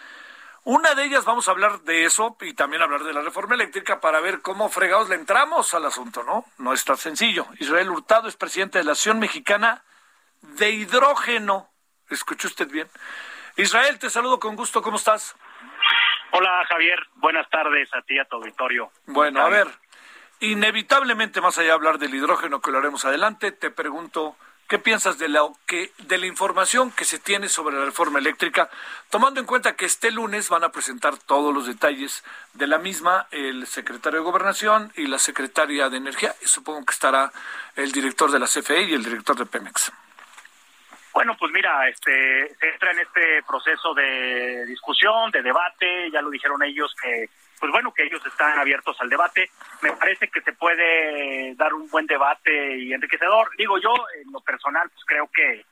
[0.69, 4.01] Una de ellas vamos a hablar de eso y también hablar de la reforma eléctrica
[4.01, 6.43] para ver cómo fregados le entramos al asunto, ¿no?
[6.57, 7.47] No es tan sencillo.
[7.57, 9.85] Israel Hurtado es presidente de la Asociación Mexicana
[10.41, 11.69] de Hidrógeno.
[12.09, 12.89] ¿Escuchó usted bien?
[13.55, 14.81] Israel, te saludo con gusto.
[14.81, 15.37] ¿Cómo estás?
[16.33, 16.99] Hola, Javier.
[17.15, 18.91] Buenas tardes a ti y a tu auditorio.
[19.05, 19.69] Bueno, a ver,
[20.41, 24.35] inevitablemente más allá de hablar del hidrógeno que lo haremos adelante, te pregunto,
[24.67, 28.69] ¿qué piensas de la, de la información que se tiene sobre la reforma eléctrica,
[29.09, 33.27] tomando en cuenta que este lunes van a presentar todos los detalles de la misma
[33.31, 37.31] el secretario de Gobernación y la secretaria de Energía, y supongo que estará
[37.75, 39.91] el director de la CFE y el director de Pemex?
[41.17, 46.29] Bueno, pues mira, este, se entra en este proceso de discusión, de debate, ya lo
[46.29, 47.27] dijeron ellos que,
[47.59, 49.49] pues bueno, que ellos están abiertos al debate.
[49.81, 53.49] Me parece que se puede dar un buen debate y enriquecedor.
[53.57, 55.65] Digo yo, en lo personal, pues creo que,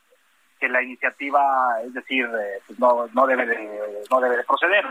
[0.59, 4.83] que la iniciativa, es decir, eh, pues no, no debe de, no debe de proceder,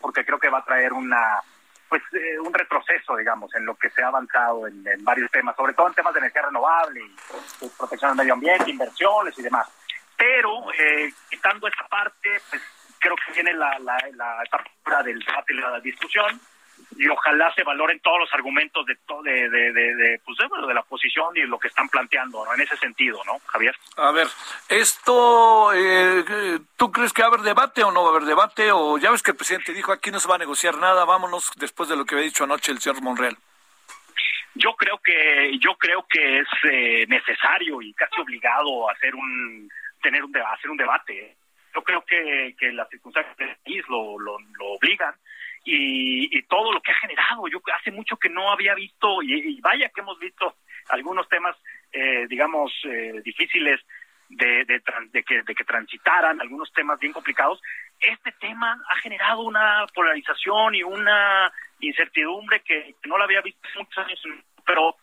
[0.00, 1.40] porque creo que va a traer una,
[1.88, 5.74] pues eh, un retroceso, digamos, en lo que se ha avanzado en, varios temas, sobre
[5.74, 9.68] todo en temas de energía renovable, pues, protección del medio ambiente, inversiones y demás.
[10.16, 12.62] Pero eh, quitando esta parte, pues
[12.98, 16.40] creo que viene la, la, la del debate y la discusión
[16.98, 20.74] y ojalá se valoren todos los argumentos de de, de, de, de pues de, de
[20.74, 22.54] la oposición y lo que están planteando ¿no?
[22.54, 23.74] en ese sentido, ¿no, Javier?
[23.96, 24.28] A ver,
[24.68, 26.24] esto, eh,
[26.76, 28.70] ¿tú crees que va a haber debate o no va a haber debate?
[28.72, 31.50] O ya ves que el presidente dijo aquí no se va a negociar nada, vámonos
[31.56, 33.36] después de lo que había dicho anoche el señor Monreal.
[34.54, 39.68] Yo creo que yo creo que es eh, necesario y casi obligado hacer un
[40.02, 41.36] tener un hacer un debate.
[41.74, 45.14] Yo creo que, que las circunstancias del país lo, lo, lo obligan
[45.66, 47.48] y, y, todo lo que ha generado.
[47.48, 50.54] Yo hace mucho que no había visto, y, y vaya que hemos visto
[50.88, 51.56] algunos temas,
[51.92, 53.80] eh, digamos, eh, difíciles
[54.28, 57.60] de, de, de, que, de que transitaran, algunos temas bien complicados.
[57.98, 63.78] Este tema ha generado una polarización y una incertidumbre que, no la había visto hace
[63.78, 64.22] muchos años,
[64.64, 64.96] pero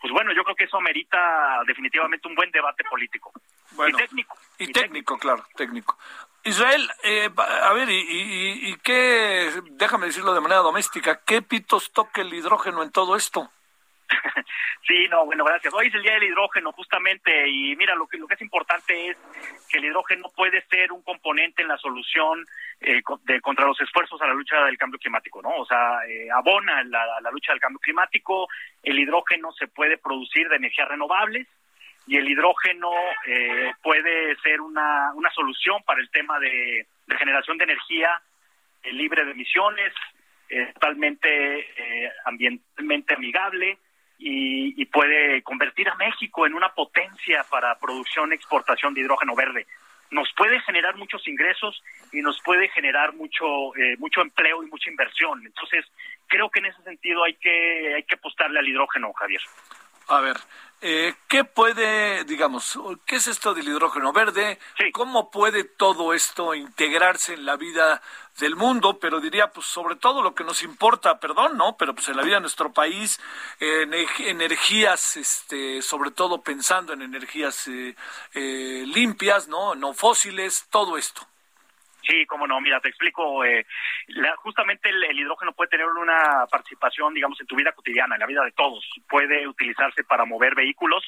[0.00, 3.32] pues bueno, yo creo que eso amerita definitivamente un buen debate político.
[3.72, 4.36] Bueno, y técnico.
[4.58, 5.98] Y, y técnico, técnico, claro, técnico.
[6.46, 11.90] Israel, eh, a ver, y, y, y, qué, déjame decirlo de manera doméstica, ¿qué pitos
[11.92, 13.50] toca el hidrógeno en todo esto?
[14.86, 15.74] sí, no, bueno, gracias.
[15.74, 19.10] Hoy es el día del hidrógeno, justamente, y mira, lo que, lo que es importante
[19.10, 19.16] es
[19.68, 22.46] que el hidrógeno puede ser un componente en la solución
[22.80, 25.50] eh, de, contra los esfuerzos a la lucha del cambio climático, ¿no?
[25.56, 28.46] O sea, eh, abona la, la lucha del cambio climático,
[28.84, 31.48] el hidrógeno se puede producir de energías renovables,
[32.06, 32.90] y el hidrógeno
[33.26, 36.86] eh, puede ser una, una solución para el tema de,
[37.18, 38.20] generación de energía
[38.82, 39.92] eh, libre de emisiones,
[40.48, 41.66] eh, totalmente
[42.24, 43.78] ambientalmente amigable
[44.18, 49.34] y, y, puede convertir a México en una potencia para producción y exportación de hidrógeno
[49.34, 49.66] verde.
[50.12, 55.44] Nos puede generar muchos ingresos y nos puede generar mucho mucho empleo y mucha inversión.
[55.44, 55.84] Entonces,
[56.28, 59.42] creo que en ese sentido hay que hay que apostarle al hidrógeno, Javier.
[60.08, 60.36] A ver,
[60.80, 64.58] eh, ¿qué puede, digamos, qué es esto del hidrógeno verde?
[64.78, 64.92] Sí.
[64.92, 68.02] ¿Cómo puede todo esto integrarse en la vida
[68.38, 68.98] del mundo?
[68.98, 71.76] Pero diría, pues sobre todo lo que nos importa, perdón, ¿no?
[71.76, 73.18] Pero pues en la vida de nuestro país,
[73.60, 73.86] eh,
[74.18, 77.96] energías, este, sobre todo pensando en energías eh,
[78.34, 79.74] eh, limpias, ¿no?
[79.74, 81.26] No fósiles, todo esto.
[82.06, 83.44] Sí, cómo no, mira, te explico.
[83.44, 83.66] Eh,
[84.08, 88.26] la, justamente el, hidrógeno puede tener una participación, digamos, en tu vida cotidiana, en la
[88.26, 88.88] vida de todos.
[89.08, 91.04] Puede utilizarse para mover vehículos,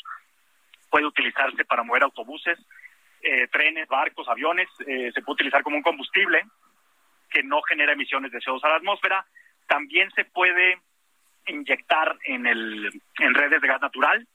[0.91, 2.59] puede utilizarse para mover autobuses,
[3.23, 4.69] eh, trenes, barcos, aviones.
[4.87, 6.45] Eh, se puede utilizar como un combustible
[7.31, 9.25] que no genera emisiones de CO2 a la atmósfera.
[9.69, 10.81] También se puede
[11.47, 14.27] inyectar en, el, en redes de gas natural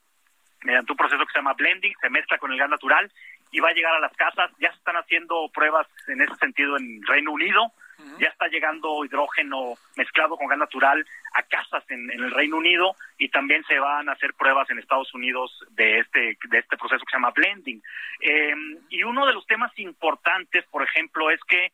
[0.62, 3.12] mediante un proceso que se llama blending, se mezcla con el gas natural
[3.54, 4.50] y va a llegar a las casas.
[4.58, 7.62] Ya se están haciendo pruebas en ese sentido en Reino Unido.
[7.62, 8.18] Uh -huh.
[8.18, 12.96] Ya está llegando hidrógeno mezclado con gas natural a casas en, en, el Reino Unido
[13.16, 17.04] y también se van a hacer pruebas en Estados Unidos de este de este proceso
[17.04, 17.80] que se llama blending.
[18.20, 18.54] Eh,
[18.88, 21.70] y uno de los temas importantes, por ejemplo, es que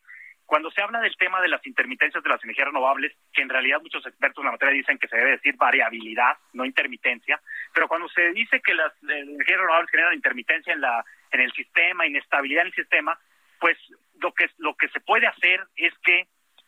[0.51, 3.81] cuando se habla del tema de las intermitencias de las energías renovables, que en realidad
[3.81, 7.41] muchos expertos en la materia dicen que se debe decir variabilidad, no intermitencia,
[7.73, 12.05] pero cuando se dice que las energías renovables generan intermitencia en la en el sistema,
[12.05, 13.19] inestabilidad en el sistema,
[13.59, 13.77] pues
[14.19, 16.19] lo que lo que se puede hacer es que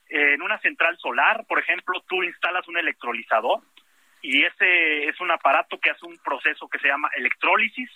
[0.10, 3.62] eh, en una central solar, por ejemplo, tú instalas un electrolizador
[4.22, 7.90] y ese es un aparato que hace un proceso que se llama electrólisis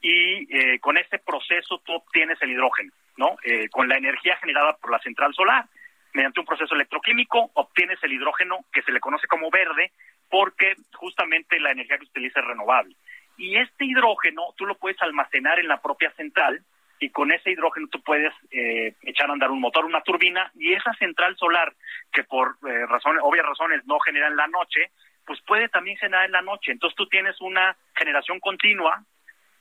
[0.00, 3.36] y eh, con ese proceso tú obtienes el hidrógeno, ¿no?
[3.42, 5.64] Eh, con la energía generada por la central solar,
[6.12, 9.90] mediante un proceso electroquímico, obtienes el hidrógeno que se le conoce como verde
[10.30, 12.94] porque justamente la energía que utiliza es renovable.
[13.36, 16.62] Y este hidrógeno tú lo puedes almacenar en la propia central
[17.00, 20.72] y con ese hidrógeno tú puedes eh, echar a andar un motor, una turbina, y
[20.72, 21.74] esa central solar,
[22.12, 24.90] que por razones, obvias razones no genera en la noche,
[25.26, 26.72] pues puede también generar en la noche.
[26.72, 29.02] Entonces tú tienes una generación continua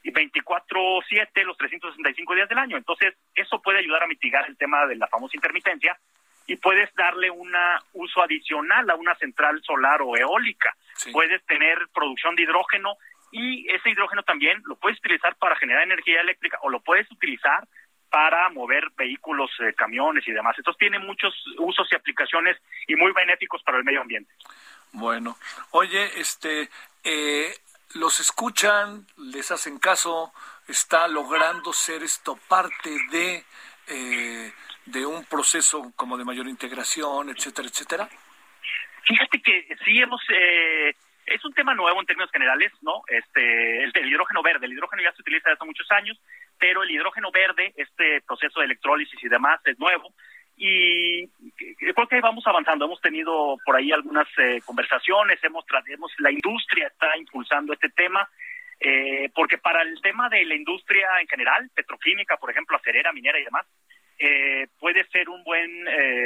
[0.03, 2.77] y 24/7 los 365 días del año.
[2.77, 5.97] Entonces eso puede ayudar a mitigar el tema de la famosa intermitencia
[6.45, 7.53] y puedes darle un
[7.93, 10.75] uso adicional a una central solar o eólica.
[11.11, 12.97] Puedes tener producción de hidrógeno
[13.33, 17.67] y ese hidrógeno también lo puedes utilizar para generar energía eléctrica o lo puedes utilizar
[18.09, 20.55] para mover vehículos, eh, camiones y demás.
[20.55, 22.57] Entonces tiene muchos usos y aplicaciones
[22.87, 24.31] y muy benéficos para el medio ambiente.
[24.91, 25.35] Bueno,
[25.71, 26.69] oye, este,
[27.03, 27.51] eh,
[27.95, 30.31] los escuchan, les hacen caso,
[30.67, 33.43] está logrando ser esto parte de,
[33.87, 34.53] eh,
[34.85, 38.09] de un proceso como de mayor integración, etcétera, etcétera.
[39.05, 40.93] Fíjate que sí hemos, eh,
[41.25, 43.01] es un tema nuevo en términos generales, ¿no?
[43.07, 46.19] Este, el, el, hidrógeno verde, el hidrógeno ya se utiliza desde hace muchos años,
[46.59, 50.13] pero el hidrógeno verde, este proceso de electrólisis y demás es nuevo
[50.55, 51.27] y
[51.77, 52.85] creo que vamos avanzando.
[52.85, 58.27] Hemos tenido por ahí algunas eh, conversaciones, hemos, hemos la industria está impulsando este tema,
[58.79, 63.39] eh, porque para el tema de la industria en general, petroquímica, por ejemplo, acerera, minera
[63.39, 63.65] y demás,
[64.19, 65.85] eh, puede ser un buen,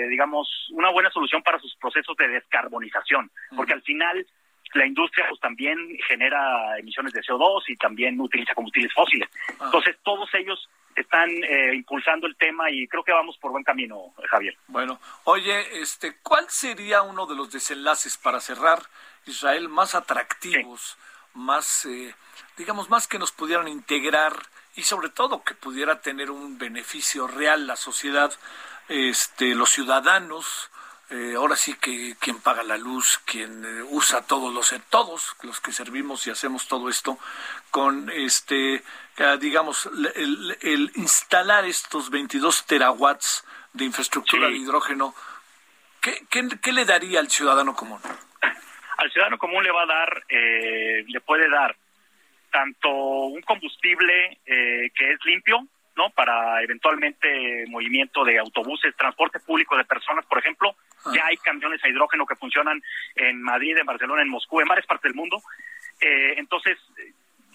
[0.09, 4.27] digamos, una buena solución para sus procesos de descarbonización, porque al final
[4.73, 9.29] la industria pues también genera emisiones de CO2 y también utiliza combustibles fósiles.
[9.59, 9.65] Ah.
[9.65, 14.13] Entonces, todos ellos están eh, impulsando el tema y creo que vamos por buen camino,
[14.29, 14.57] Javier.
[14.67, 18.81] Bueno, oye, este, ¿cuál sería uno de los desenlaces para cerrar
[19.25, 20.97] Israel más atractivos,
[21.33, 22.15] más, eh,
[22.57, 24.33] digamos, más que nos pudieran integrar
[24.75, 28.33] y sobre todo que pudiera tener un beneficio real la sociedad,
[28.89, 30.71] este, los ciudadanos?
[31.09, 35.61] Eh, ahora sí que quien paga la luz, quien eh, usa todos los todos los
[35.61, 37.17] que servimos y hacemos todo esto
[37.71, 38.83] con este
[39.39, 45.15] digamos el, instalar estos 22 terawatts de infraestructura de hidrógeno
[46.01, 47.99] ¿qué, ¿qué, le daría al ciudadano común?
[48.97, 51.75] Al ciudadano común le va a dar eh, le puede dar
[52.51, 55.65] tanto un combustible que es limpio
[55.97, 56.11] ¿no?
[56.11, 60.75] Para eventualmente movimiento de autobuses, transporte público de personas, por ejemplo.
[61.03, 61.11] Ah.
[61.15, 62.81] Ya hay camiones a hidrógeno que funcionan
[63.15, 65.41] en Madrid, en Barcelona, en Moscú, en varias partes del mundo.
[65.99, 66.77] Eh, entonces,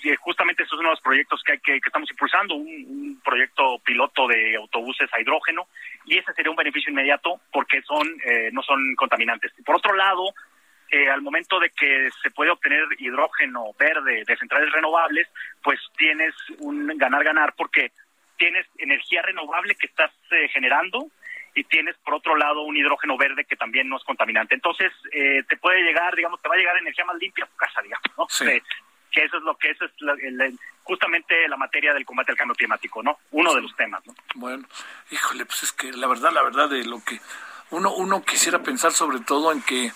[0.04, 4.56] eh, justamente esos son los proyectos que, hay que, estamos impulsando, un, proyecto piloto de
[4.56, 5.68] autobuses a hidrógeno,
[6.04, 9.52] y ese sería un beneficio inmediato porque son eh, no son contaminantes.
[9.64, 10.24] Por otro lado,
[11.10, 15.26] al momento de que se puede obtener hidrógeno verde de centrales renovables,
[15.62, 17.92] pues tienes un ganar-ganar porque
[18.36, 21.06] tienes energía renovable que estás eh, generando
[21.54, 24.54] y tienes por otro lado un hidrógeno verde que también no es contaminante.
[24.54, 27.56] Entonces, eh, te puede llegar, digamos, te va a llegar energía más limpia a tu
[27.56, 28.26] casa, digamos, ¿no?
[29.12, 29.92] que eso es lo que eso es
[30.84, 33.18] justamente la materia del combate al cambio climático, ¿no?
[33.30, 34.14] Uno de los temas, ¿no?
[34.34, 34.66] Bueno,
[35.10, 37.20] híjole, pues es que la verdad, la verdad de lo que
[37.72, 39.90] uno, uno quisiera pensar sobre todo en que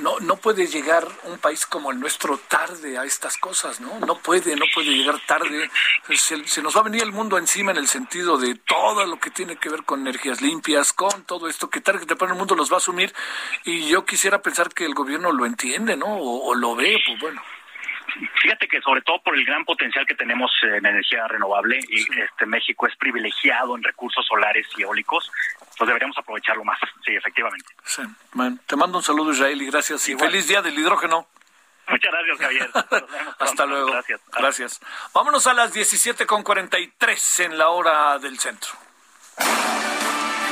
[0.00, 3.98] no, no puede llegar un país como el nuestro tarde a estas cosas, ¿no?
[4.00, 5.70] No puede, no puede llegar tarde.
[6.10, 9.18] Se, se, nos va a venir el mundo encima en el sentido de todo lo
[9.18, 12.38] que tiene que ver con energías limpias, con todo esto que tarde que temprano el
[12.38, 13.12] mundo los va a asumir.
[13.64, 16.06] Y yo quisiera pensar que el gobierno lo entiende, ¿no?
[16.06, 17.42] O, o lo ve, pues bueno.
[18.42, 22.46] Fíjate que sobre todo por el gran potencial que tenemos en energía renovable y este
[22.46, 25.30] México es privilegiado en recursos solares y eólicos,
[25.82, 26.78] pues deberíamos aprovecharlo más.
[27.04, 27.66] Sí, efectivamente.
[27.84, 28.02] Sí.
[28.68, 31.26] te mando un saludo Israel y gracias y feliz día del hidrógeno.
[31.88, 32.70] Muchas gracias, Javier.
[33.40, 33.90] Hasta luego.
[33.90, 34.20] Gracias.
[34.30, 34.80] Gracias.
[35.12, 38.70] Vámonos a las 17.43 en la hora del centro.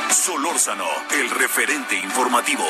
[0.09, 2.67] Solórzano, el referente informativo.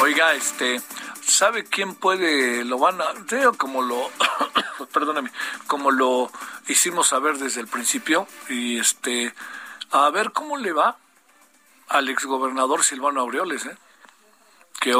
[0.00, 0.80] Oiga, este,
[1.26, 3.06] ¿sabe quién puede, lo van a,
[3.56, 4.10] como lo,
[4.92, 5.32] perdóname,
[5.66, 6.30] como lo
[6.68, 9.34] hicimos saber desde el principio, y este,
[9.90, 10.96] a ver cómo le va
[11.88, 13.76] al exgobernador Silvano Aureoles, ¿eh?
[14.80, 14.92] que,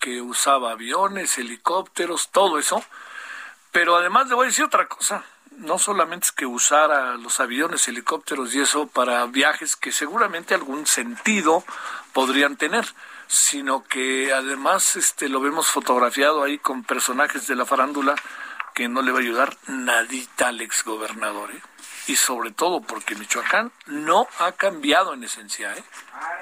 [0.00, 2.82] que usaba aviones, helicópteros, todo eso,
[3.72, 5.24] pero además le voy a decir otra cosa,
[5.56, 10.86] no solamente es que usara los aviones, helicópteros y eso para viajes que seguramente algún
[10.86, 11.64] sentido
[12.12, 12.86] podrían tener,
[13.26, 18.14] sino que además este lo vemos fotografiado ahí con personajes de la farándula
[18.74, 21.50] que no le va a ayudar nadita al exgobernador.
[21.52, 21.62] ¿eh?
[22.06, 25.84] y sobre todo porque Michoacán no ha cambiado en esencia, ¿eh?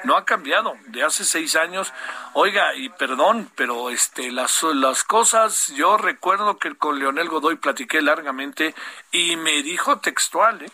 [0.05, 1.93] No ha cambiado de hace seis años.
[2.35, 8.03] Oiga, y perdón, pero este las, las cosas, yo recuerdo que con Leonel Godoy platiqué
[8.03, 8.75] largamente
[9.13, 10.71] y me dijo textual, ¿eh?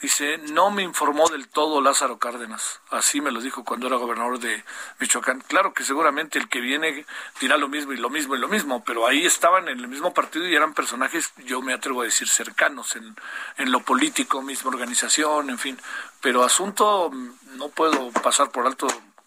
[0.00, 2.80] Dice, no me informó del todo Lázaro Cárdenas.
[2.90, 4.64] Así me lo dijo cuando era gobernador de
[4.98, 5.42] Michoacán.
[5.46, 7.04] Claro que seguramente el que viene
[7.38, 10.14] dirá lo mismo y lo mismo y lo mismo, pero ahí estaban en el mismo
[10.14, 13.14] partido y eran personajes, yo me atrevo a decir, cercanos en,
[13.58, 15.78] en lo político, misma organización, en fin.
[16.22, 17.10] Pero asunto,
[17.56, 18.86] no puedo pasar por alto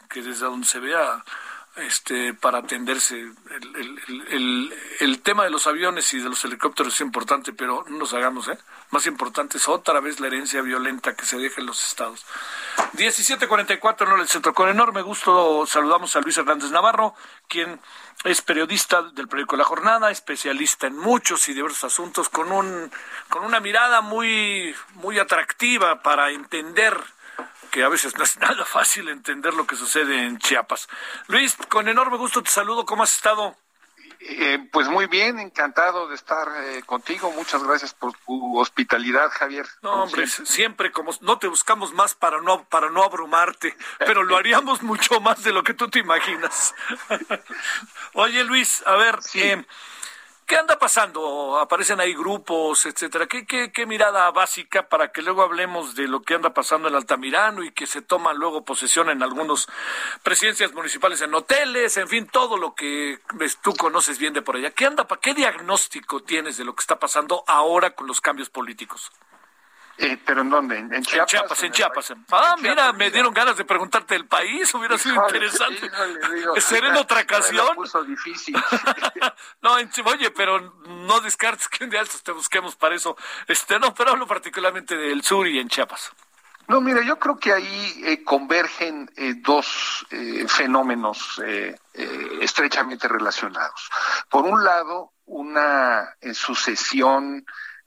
[0.10, 1.24] que desde donde se vea
[1.76, 3.16] este, para atenderse.
[3.20, 4.00] El,
[4.30, 8.14] el, el, tema de los aviones y de los helicópteros es importante, pero no nos
[8.14, 8.58] hagamos, ¿eh?
[8.92, 12.26] Más importante es otra vez la herencia violenta que se deja en los estados.
[12.94, 14.54] 1744 en el centro.
[14.54, 17.16] Con enorme gusto saludamos a Luis Hernández Navarro,
[17.48, 17.80] quien
[18.24, 22.92] es periodista del periódico La Jornada, especialista en muchos y diversos asuntos, con, un,
[23.30, 26.96] con una mirada muy, muy atractiva para entender
[27.74, 30.88] que a veces no es nada fácil entender lo que sucede en Chiapas.
[31.26, 32.86] Luis, con enorme gusto te saludo.
[32.86, 33.58] ¿Cómo has estado?
[34.20, 37.32] Eh, pues muy bien, encantado de estar eh, contigo.
[37.32, 39.66] Muchas gracias por tu hospitalidad, Javier.
[39.82, 40.92] No, hombre, siempre.
[40.92, 45.44] como no te buscamos más para no para no abrumarte, pero lo haríamos mucho más
[45.44, 46.76] de lo que tú te imaginas.
[48.14, 49.66] Oye, Luis, a ver, eh,
[50.54, 51.58] ¿Qué anda pasando?
[51.58, 53.26] Aparecen ahí grupos, etcétera.
[53.26, 56.93] ¿Qué, qué, qué mirada básica para que luego hablemos de lo que anda pasando en
[56.93, 59.66] Altamirano y que se toma luego posesión en algunas
[60.22, 63.18] presidencias municipales en hoteles, en fin, todo lo que
[63.64, 64.70] tú conoces bien de por allá?
[64.70, 69.12] ¿Qué anda, qué diagnóstico tienes de lo que está pasando ahora con los cambios políticos?
[69.98, 70.78] Eh, ¿Pero en dónde?
[70.80, 71.62] ¿En, Chiapas?
[71.64, 75.89] En Chiapas, Ah, mira, me dieron ganas de preguntarte el país, hubiera sido interesante.
[76.62, 77.68] ¿Será en otra ocasión?
[78.08, 78.56] difícil.
[79.62, 83.16] no, oye, pero no descartes que un día te busquemos para eso.
[83.48, 86.12] Este, no, pero hablo particularmente del sur y en Chiapas.
[86.68, 90.08] No, mira, yo creo que ahí eh, convergen eh, dos
[90.48, 91.39] fenómenos
[92.41, 93.89] estrechamente relacionados.
[94.30, 97.46] Por un lado, una sucesión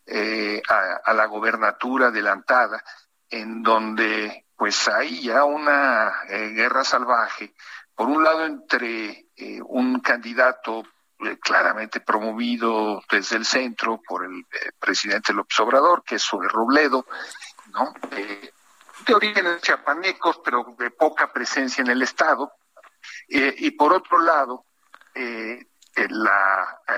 [0.08, 2.82] eh, a, la gobernatura adelantada,
[3.28, 7.54] en donde pues hay ya una eh, guerra salvaje,
[7.92, 10.84] por un lado entre eh, un candidato
[11.40, 14.46] claramente promovido desde el centro por el
[14.78, 17.06] presidente López Obrador, que es Zoe Robledo,
[17.72, 17.94] ¿no?
[18.10, 22.52] de orígenes chiapanecos, pero de poca presencia en el Estado,
[23.28, 24.66] y por otro lado,
[26.10, 26.94] la eh,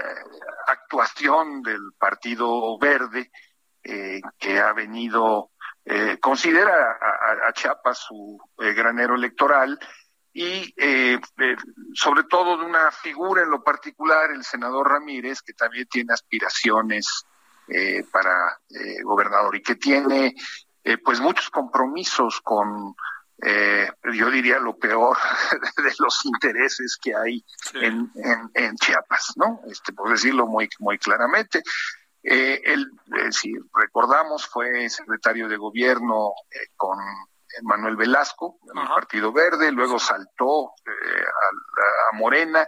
[0.66, 3.30] actuación del Partido Verde,
[3.82, 5.52] eh, que ha venido,
[5.84, 6.98] eh, considera
[7.46, 9.78] a, Chiapas su granero electoral
[10.32, 10.74] y
[11.94, 17.24] sobre todo de una figura en lo particular, el senador Ramírez, que también tiene aspiraciones
[18.12, 18.60] para
[19.02, 20.34] gobernador y que tiene
[21.02, 22.94] pues muchos compromisos con
[23.40, 25.16] eh, yo diría lo peor
[25.76, 28.10] de los intereses que hay en,
[28.54, 29.60] en, Chiapas, ¿no?
[29.70, 31.62] Este, por decirlo muy, muy claramente.
[32.22, 36.98] Eh, él, eh, si recordamos, fue secretario de gobierno eh, con
[37.62, 42.66] Manuel Velasco, en el Partido Verde, luego saltó a, a, Morena,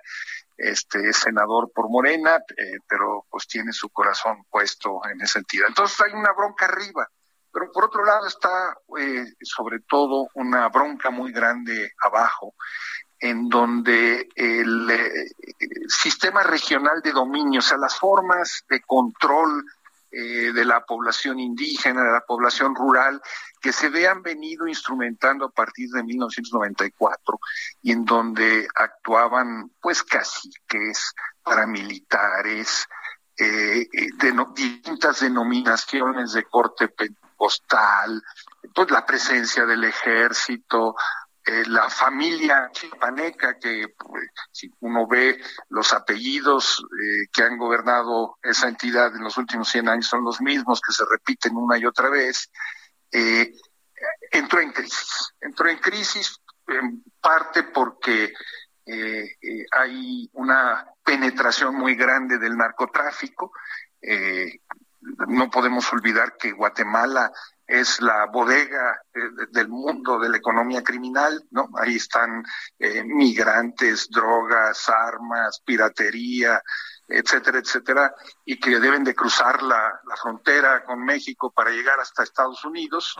[0.57, 2.43] este es senador por Morena,
[2.89, 5.67] pero pues tiene su corazón puesto en ese sentido.
[5.69, 7.09] Entonces hay una bronca arriba
[7.53, 12.55] pero por otro lado está eh, sobre todo una bronca muy grande abajo,
[13.19, 15.27] en donde el, eh,
[15.89, 19.65] sistema regional de dominio, o sea, las formas de control
[20.13, 23.21] eh, de la población indígena, de la población rural,
[23.61, 27.39] que se vean venido instrumentando a partir de 1994
[27.83, 32.87] y en donde actuaban pues caciques, paramilitares,
[33.37, 33.89] de
[34.55, 36.89] distintas denominaciones de corte
[37.41, 38.23] postal,
[38.75, 40.95] pues la presencia del ejército,
[41.47, 48.37] eh, la familia chipaneca, que pues, si uno ve los apellidos eh, que han gobernado
[48.43, 51.87] esa entidad en los últimos 100 años son los mismos, que se repiten una y
[51.87, 52.51] otra vez,
[53.11, 53.55] eh,
[54.31, 55.33] entró en crisis.
[55.41, 58.35] Entró en crisis en parte porque
[59.71, 63.53] hay una penetración muy grande del narcotráfico,
[65.01, 67.33] no podemos olvidar que Guatemala
[67.67, 69.21] es la bodega eh,
[69.51, 71.71] del mundo de la economía criminal, ¿no?
[71.79, 72.45] Ahí están
[72.79, 76.61] eh, migrantes, drogas, armas, piratería,
[77.07, 82.65] etcétera, etcétera, y que deben de cruzar la, frontera con México para llegar hasta Estados
[82.65, 83.17] Unidos.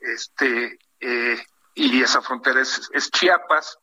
[0.00, 3.78] Este, eh, y esa frontera es, es Chiapas.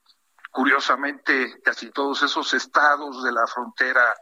[0.50, 4.16] Curiosamente, casi todos esos estados de la frontera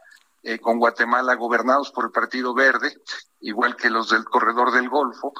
[0.46, 2.94] eh, con Guatemala gobernados por el Partido Verde,
[3.40, 5.32] igual que los del Corredor del Golfo.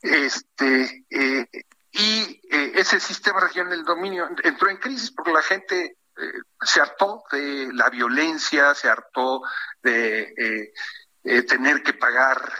[0.00, 1.48] Este, eh,
[1.90, 5.96] y eh, ese sistema regional del dominio entró en crisis porque la gente
[6.60, 9.42] se hartó de la violencia, se hartó
[9.82, 10.72] de
[11.48, 12.52] tener que pagar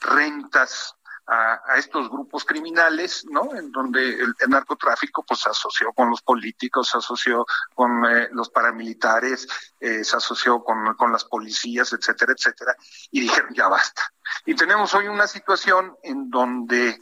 [0.00, 0.94] rentas
[1.26, 3.54] a, estos grupos criminales, ¿no?
[3.54, 8.50] En donde el, narcotráfico pues se asoció con los políticos, se asoció con eh, los
[8.50, 9.48] paramilitares,
[9.80, 12.76] eh, se asoció con, con las policías, etcétera, etcétera,
[13.10, 14.02] y dijeron ya basta.
[14.44, 17.00] Y tenemos hoy una situación en donde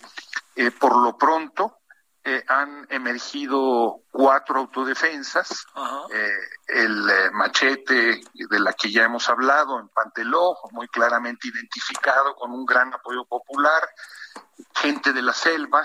[0.57, 1.80] eh, por lo pronto
[2.23, 5.67] eh, han emergido cuatro autodefensas,
[6.13, 6.31] eh,
[6.69, 12.53] el eh, machete de la que ya hemos hablado en Panteló, muy claramente identificado con
[12.53, 13.89] un gran apoyo popular,
[14.75, 15.83] gente de la selva,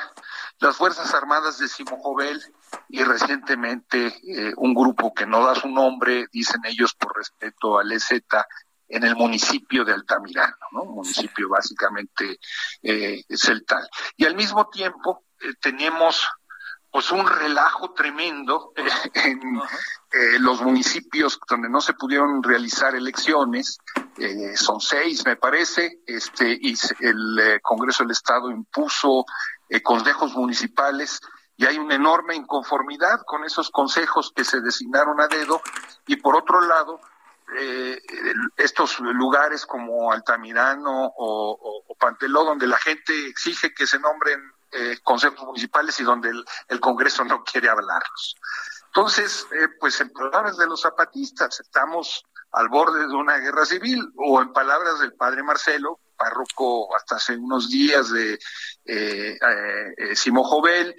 [0.60, 2.44] las Fuerzas Armadas de Simojovel
[2.90, 4.14] y recientemente
[4.58, 8.12] un grupo que no da su nombre, dicen ellos por respeto al EZ,
[8.88, 10.86] en el municipio de Altamirano, ¿no?
[10.86, 12.40] municipio básicamente
[12.84, 13.88] eh, celtal.
[14.16, 16.28] Y al mismo tiempo eh, tenemos
[16.92, 18.84] pues un relajo tremendo eh,
[19.26, 19.58] en
[20.12, 23.80] eh, los municipios donde no se pudieron realizar elecciones,
[24.56, 29.26] son seis me parece, este y el Congreso del Estado impuso
[29.84, 31.20] consejos municipales
[31.58, 35.62] y hay una enorme inconformidad con esos consejos que se designaron a dedo
[36.08, 37.02] y por otro lado
[37.54, 38.02] eh,
[38.58, 44.42] estos lugares como Altamirano o, o, Panteló, donde la gente exige que se nombren
[44.76, 44.98] eh,
[45.46, 46.32] municipales y donde
[46.68, 48.36] el, Congreso no quiere hablarlos.
[48.88, 54.12] Entonces, eh, pues en palabras de los zapatistas, estamos al borde de una guerra civil,
[54.16, 58.40] o en palabras del padre Marcelo, párroco hasta hace unos días de
[58.86, 60.96] eh, eh Simo Jovel,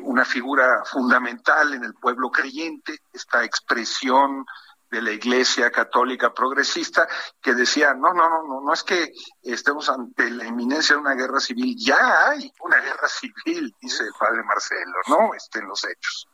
[0.00, 4.46] una figura fundamental en el pueblo creyente, esta expresión
[4.90, 7.08] de la Iglesia Católica Progresista
[7.40, 9.12] que decía, no, no, no, no, no es que
[9.42, 14.12] estemos ante la inminencia de una guerra civil, ya hay una guerra civil, dice el
[14.18, 15.34] padre Marcelo, ¿no?
[15.34, 16.28] Este, en los hechos.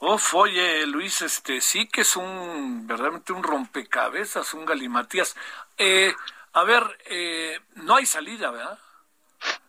[0.00, 5.34] Uf, oye, Luis, este sí que es un, verdaderamente un rompecabezas, un galimatías.
[5.78, 6.14] Eh,
[6.52, 8.78] a ver, eh, no hay salida, ¿verdad?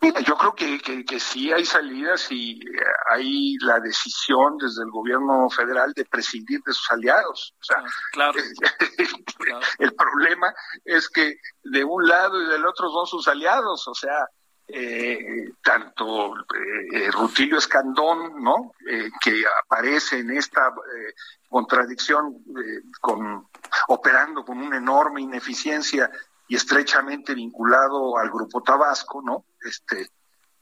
[0.00, 4.90] Mira, yo creo que, que, sí hay salidas y eh, hay la decisión desde el
[4.90, 7.54] gobierno federal de prescindir de sus aliados.
[7.60, 8.38] O sea, ah, claro,
[9.78, 10.54] el problema
[10.84, 13.88] es que de un lado y del otro son sus aliados.
[13.88, 14.26] O sea,
[14.68, 18.72] eh, tanto eh, Rutilio Escandón, ¿no?
[19.20, 20.72] que aparece en esta
[21.48, 22.36] contradicción
[23.00, 23.48] con
[23.88, 26.10] operando con una enorme ineficiencia
[26.48, 29.44] y estrechamente vinculado al Grupo Tabasco, ¿no?
[29.60, 30.10] Este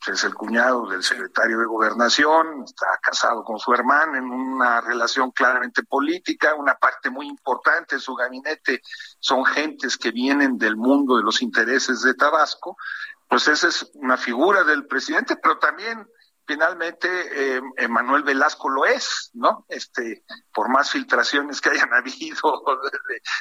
[0.05, 4.81] pues, es el cuñado del secretario de Gobernación, está casado con su hermana en una
[4.81, 8.83] relación claramente política, una parte muy importante de su gabinete
[9.19, 12.77] son gentes que vienen del mundo de los intereses de Tabasco,
[13.29, 16.07] pues esa es una figura del presidente, pero también
[16.47, 19.67] finalmente eh, Manuel Velasco lo es, ¿no?
[19.69, 22.63] Este, por más filtraciones que hayan habido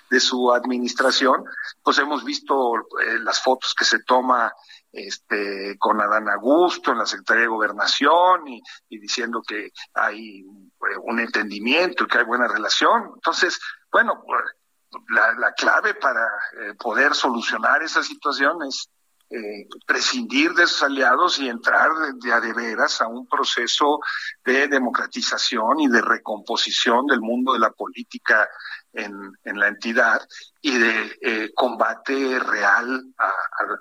[0.09, 1.43] de, su administración,
[1.83, 4.53] pues hemos visto eh, las fotos que se toma
[4.91, 11.19] este, con Adán Augusto en la Secretaría de Gobernación y, diciendo que hay eh, un
[11.19, 13.11] entendimiento y que hay buena relación.
[13.15, 13.59] Entonces,
[13.91, 14.23] bueno,
[15.09, 16.25] la, la clave para
[16.61, 18.89] eh, poder solucionar esa situación es
[19.27, 23.99] eh, prescindir de sus aliados y entrar de, de veras a un proceso
[24.45, 28.47] de democratización y de recomposición del mundo de la política
[28.93, 30.21] en, la entidad
[30.61, 33.03] y de eh, combate real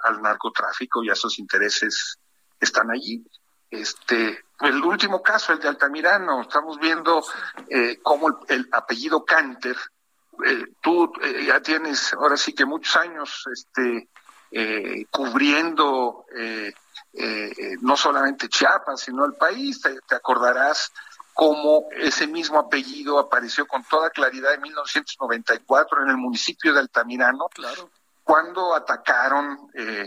[0.04, 2.18] al narcotráfico y a sus intereses
[2.58, 3.22] están allí.
[3.70, 7.22] Este, el último caso, el de Altamirano, estamos viendo
[7.68, 9.76] eh, cómo el, apellido Canter,
[10.80, 11.12] tú
[11.46, 14.08] ya tienes ahora sí que muchos años este,
[14.56, 16.72] eh, cubriendo eh,
[17.12, 19.80] eh, no solamente Chiapas, sino el país.
[19.80, 20.92] Te, acordarás
[21.32, 27.48] cómo ese mismo apellido apareció con toda claridad en 1994 en el municipio de Altamirano.
[27.48, 27.90] Claro.
[28.22, 30.06] Cuando atacaron, eh,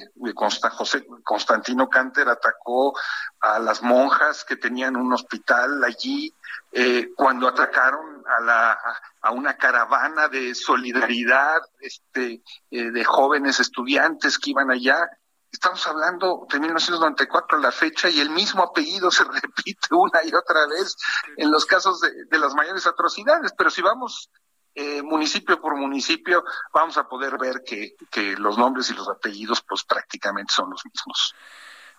[0.72, 2.98] José Constantino Canter atacó
[3.42, 6.34] a las monjas que tenían un hospital allí,
[6.72, 8.80] eh, cuando atacaron a, la,
[9.22, 15.10] a una caravana de solidaridad este, eh, de jóvenes estudiantes que iban allá.
[15.52, 20.68] Estamos hablando de 1994 la fecha y el mismo apellido se repite una y otra
[20.68, 20.96] vez
[21.38, 23.54] en los casos de, las mayores atrocidades.
[23.58, 24.30] Pero si vamos
[24.76, 29.64] eh, municipio por municipio, vamos a poder ver que, que los nombres y los apellidos
[29.68, 31.34] pues prácticamente son los mismos.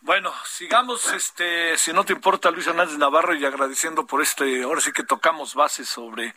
[0.00, 4.80] Bueno, sigamos, este, si no te importa, Luis Hernández Navarro, y agradeciendo por este, ahora
[4.80, 6.34] sí que tocamos bases sobre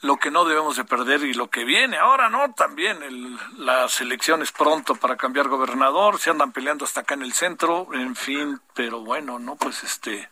[0.00, 2.52] lo que no debemos de perder y lo que viene ahora, ¿no?
[2.54, 7.32] También el, las elecciones pronto para cambiar gobernador, se andan peleando hasta acá en el
[7.32, 9.54] centro, en fin, pero bueno, ¿no?
[9.54, 10.28] Pues este,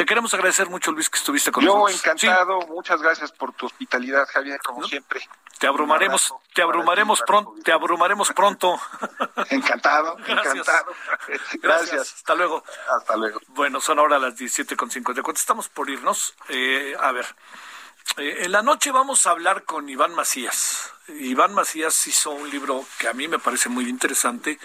[0.00, 2.02] te queremos agradecer mucho, Luis, que estuviste con nosotros.
[2.02, 5.20] Yo encantado, muchas gracias por tu hospitalidad, Javier, como siempre.
[5.58, 8.80] Te abrumaremos, te abrumaremos pronto, te abrumaremos pronto.
[9.50, 10.54] Encantado, Gracias.
[10.54, 10.92] encantado.
[11.62, 12.14] Gracias.
[12.14, 12.64] Hasta luego.
[12.96, 13.40] Hasta luego.
[13.48, 15.34] Bueno, son ahora las 17.54.
[15.34, 16.32] Estamos por irnos.
[16.48, 17.26] Eh, a ver,
[18.16, 20.94] eh, en la noche vamos a hablar con Iván Macías.
[21.08, 24.58] Iván Macías hizo un libro que a mí me parece muy interesante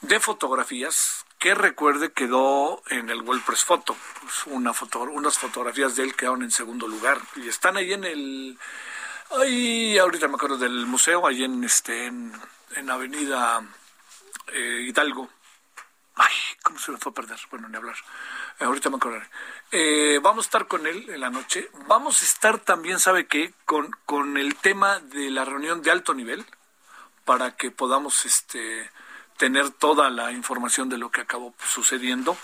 [0.00, 3.96] de fotografías que recuerde quedó en el WordPress Photo.
[4.20, 8.04] Pues una foto, unas fotografías de él quedaron en segundo lugar y están ahí en
[8.04, 8.58] el
[9.40, 12.32] Ahí, ahorita me acuerdo del museo, ahí en, este, en,
[12.76, 13.62] en Avenida
[14.52, 15.30] eh, Hidalgo.
[16.14, 17.38] Ay, ¿cómo se me fue a perder?
[17.50, 17.96] Bueno, ni hablar.
[18.60, 19.26] Eh, ahorita me acordaré.
[19.70, 21.70] Eh, vamos a estar con él en la noche.
[21.88, 23.54] Vamos a estar también, ¿sabe qué?
[23.64, 26.44] Con, con el tema de la reunión de alto nivel
[27.24, 28.90] para que podamos este,
[29.42, 32.36] tener toda la información de lo que acabó sucediendo.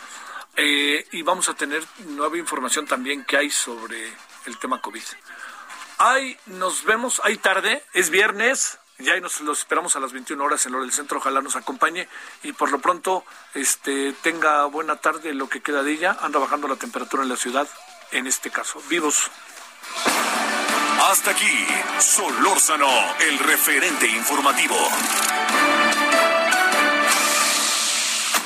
[0.57, 4.13] Eh, y vamos a tener nueva información también que hay sobre
[4.47, 5.05] el tema COVID.
[5.99, 10.43] Ay, nos vemos, hay tarde, es viernes, ya ahí nos los esperamos a las 21
[10.43, 12.09] horas en hora del centro, ojalá nos acompañe
[12.43, 13.25] y por lo pronto
[13.55, 17.37] este tenga buena tarde lo que queda de ella, anda bajando la temperatura en la
[17.37, 17.69] ciudad,
[18.11, 19.31] en este caso, vivos.
[21.09, 21.67] Hasta aquí,
[22.01, 22.91] Solórzano,
[23.21, 24.77] el referente informativo.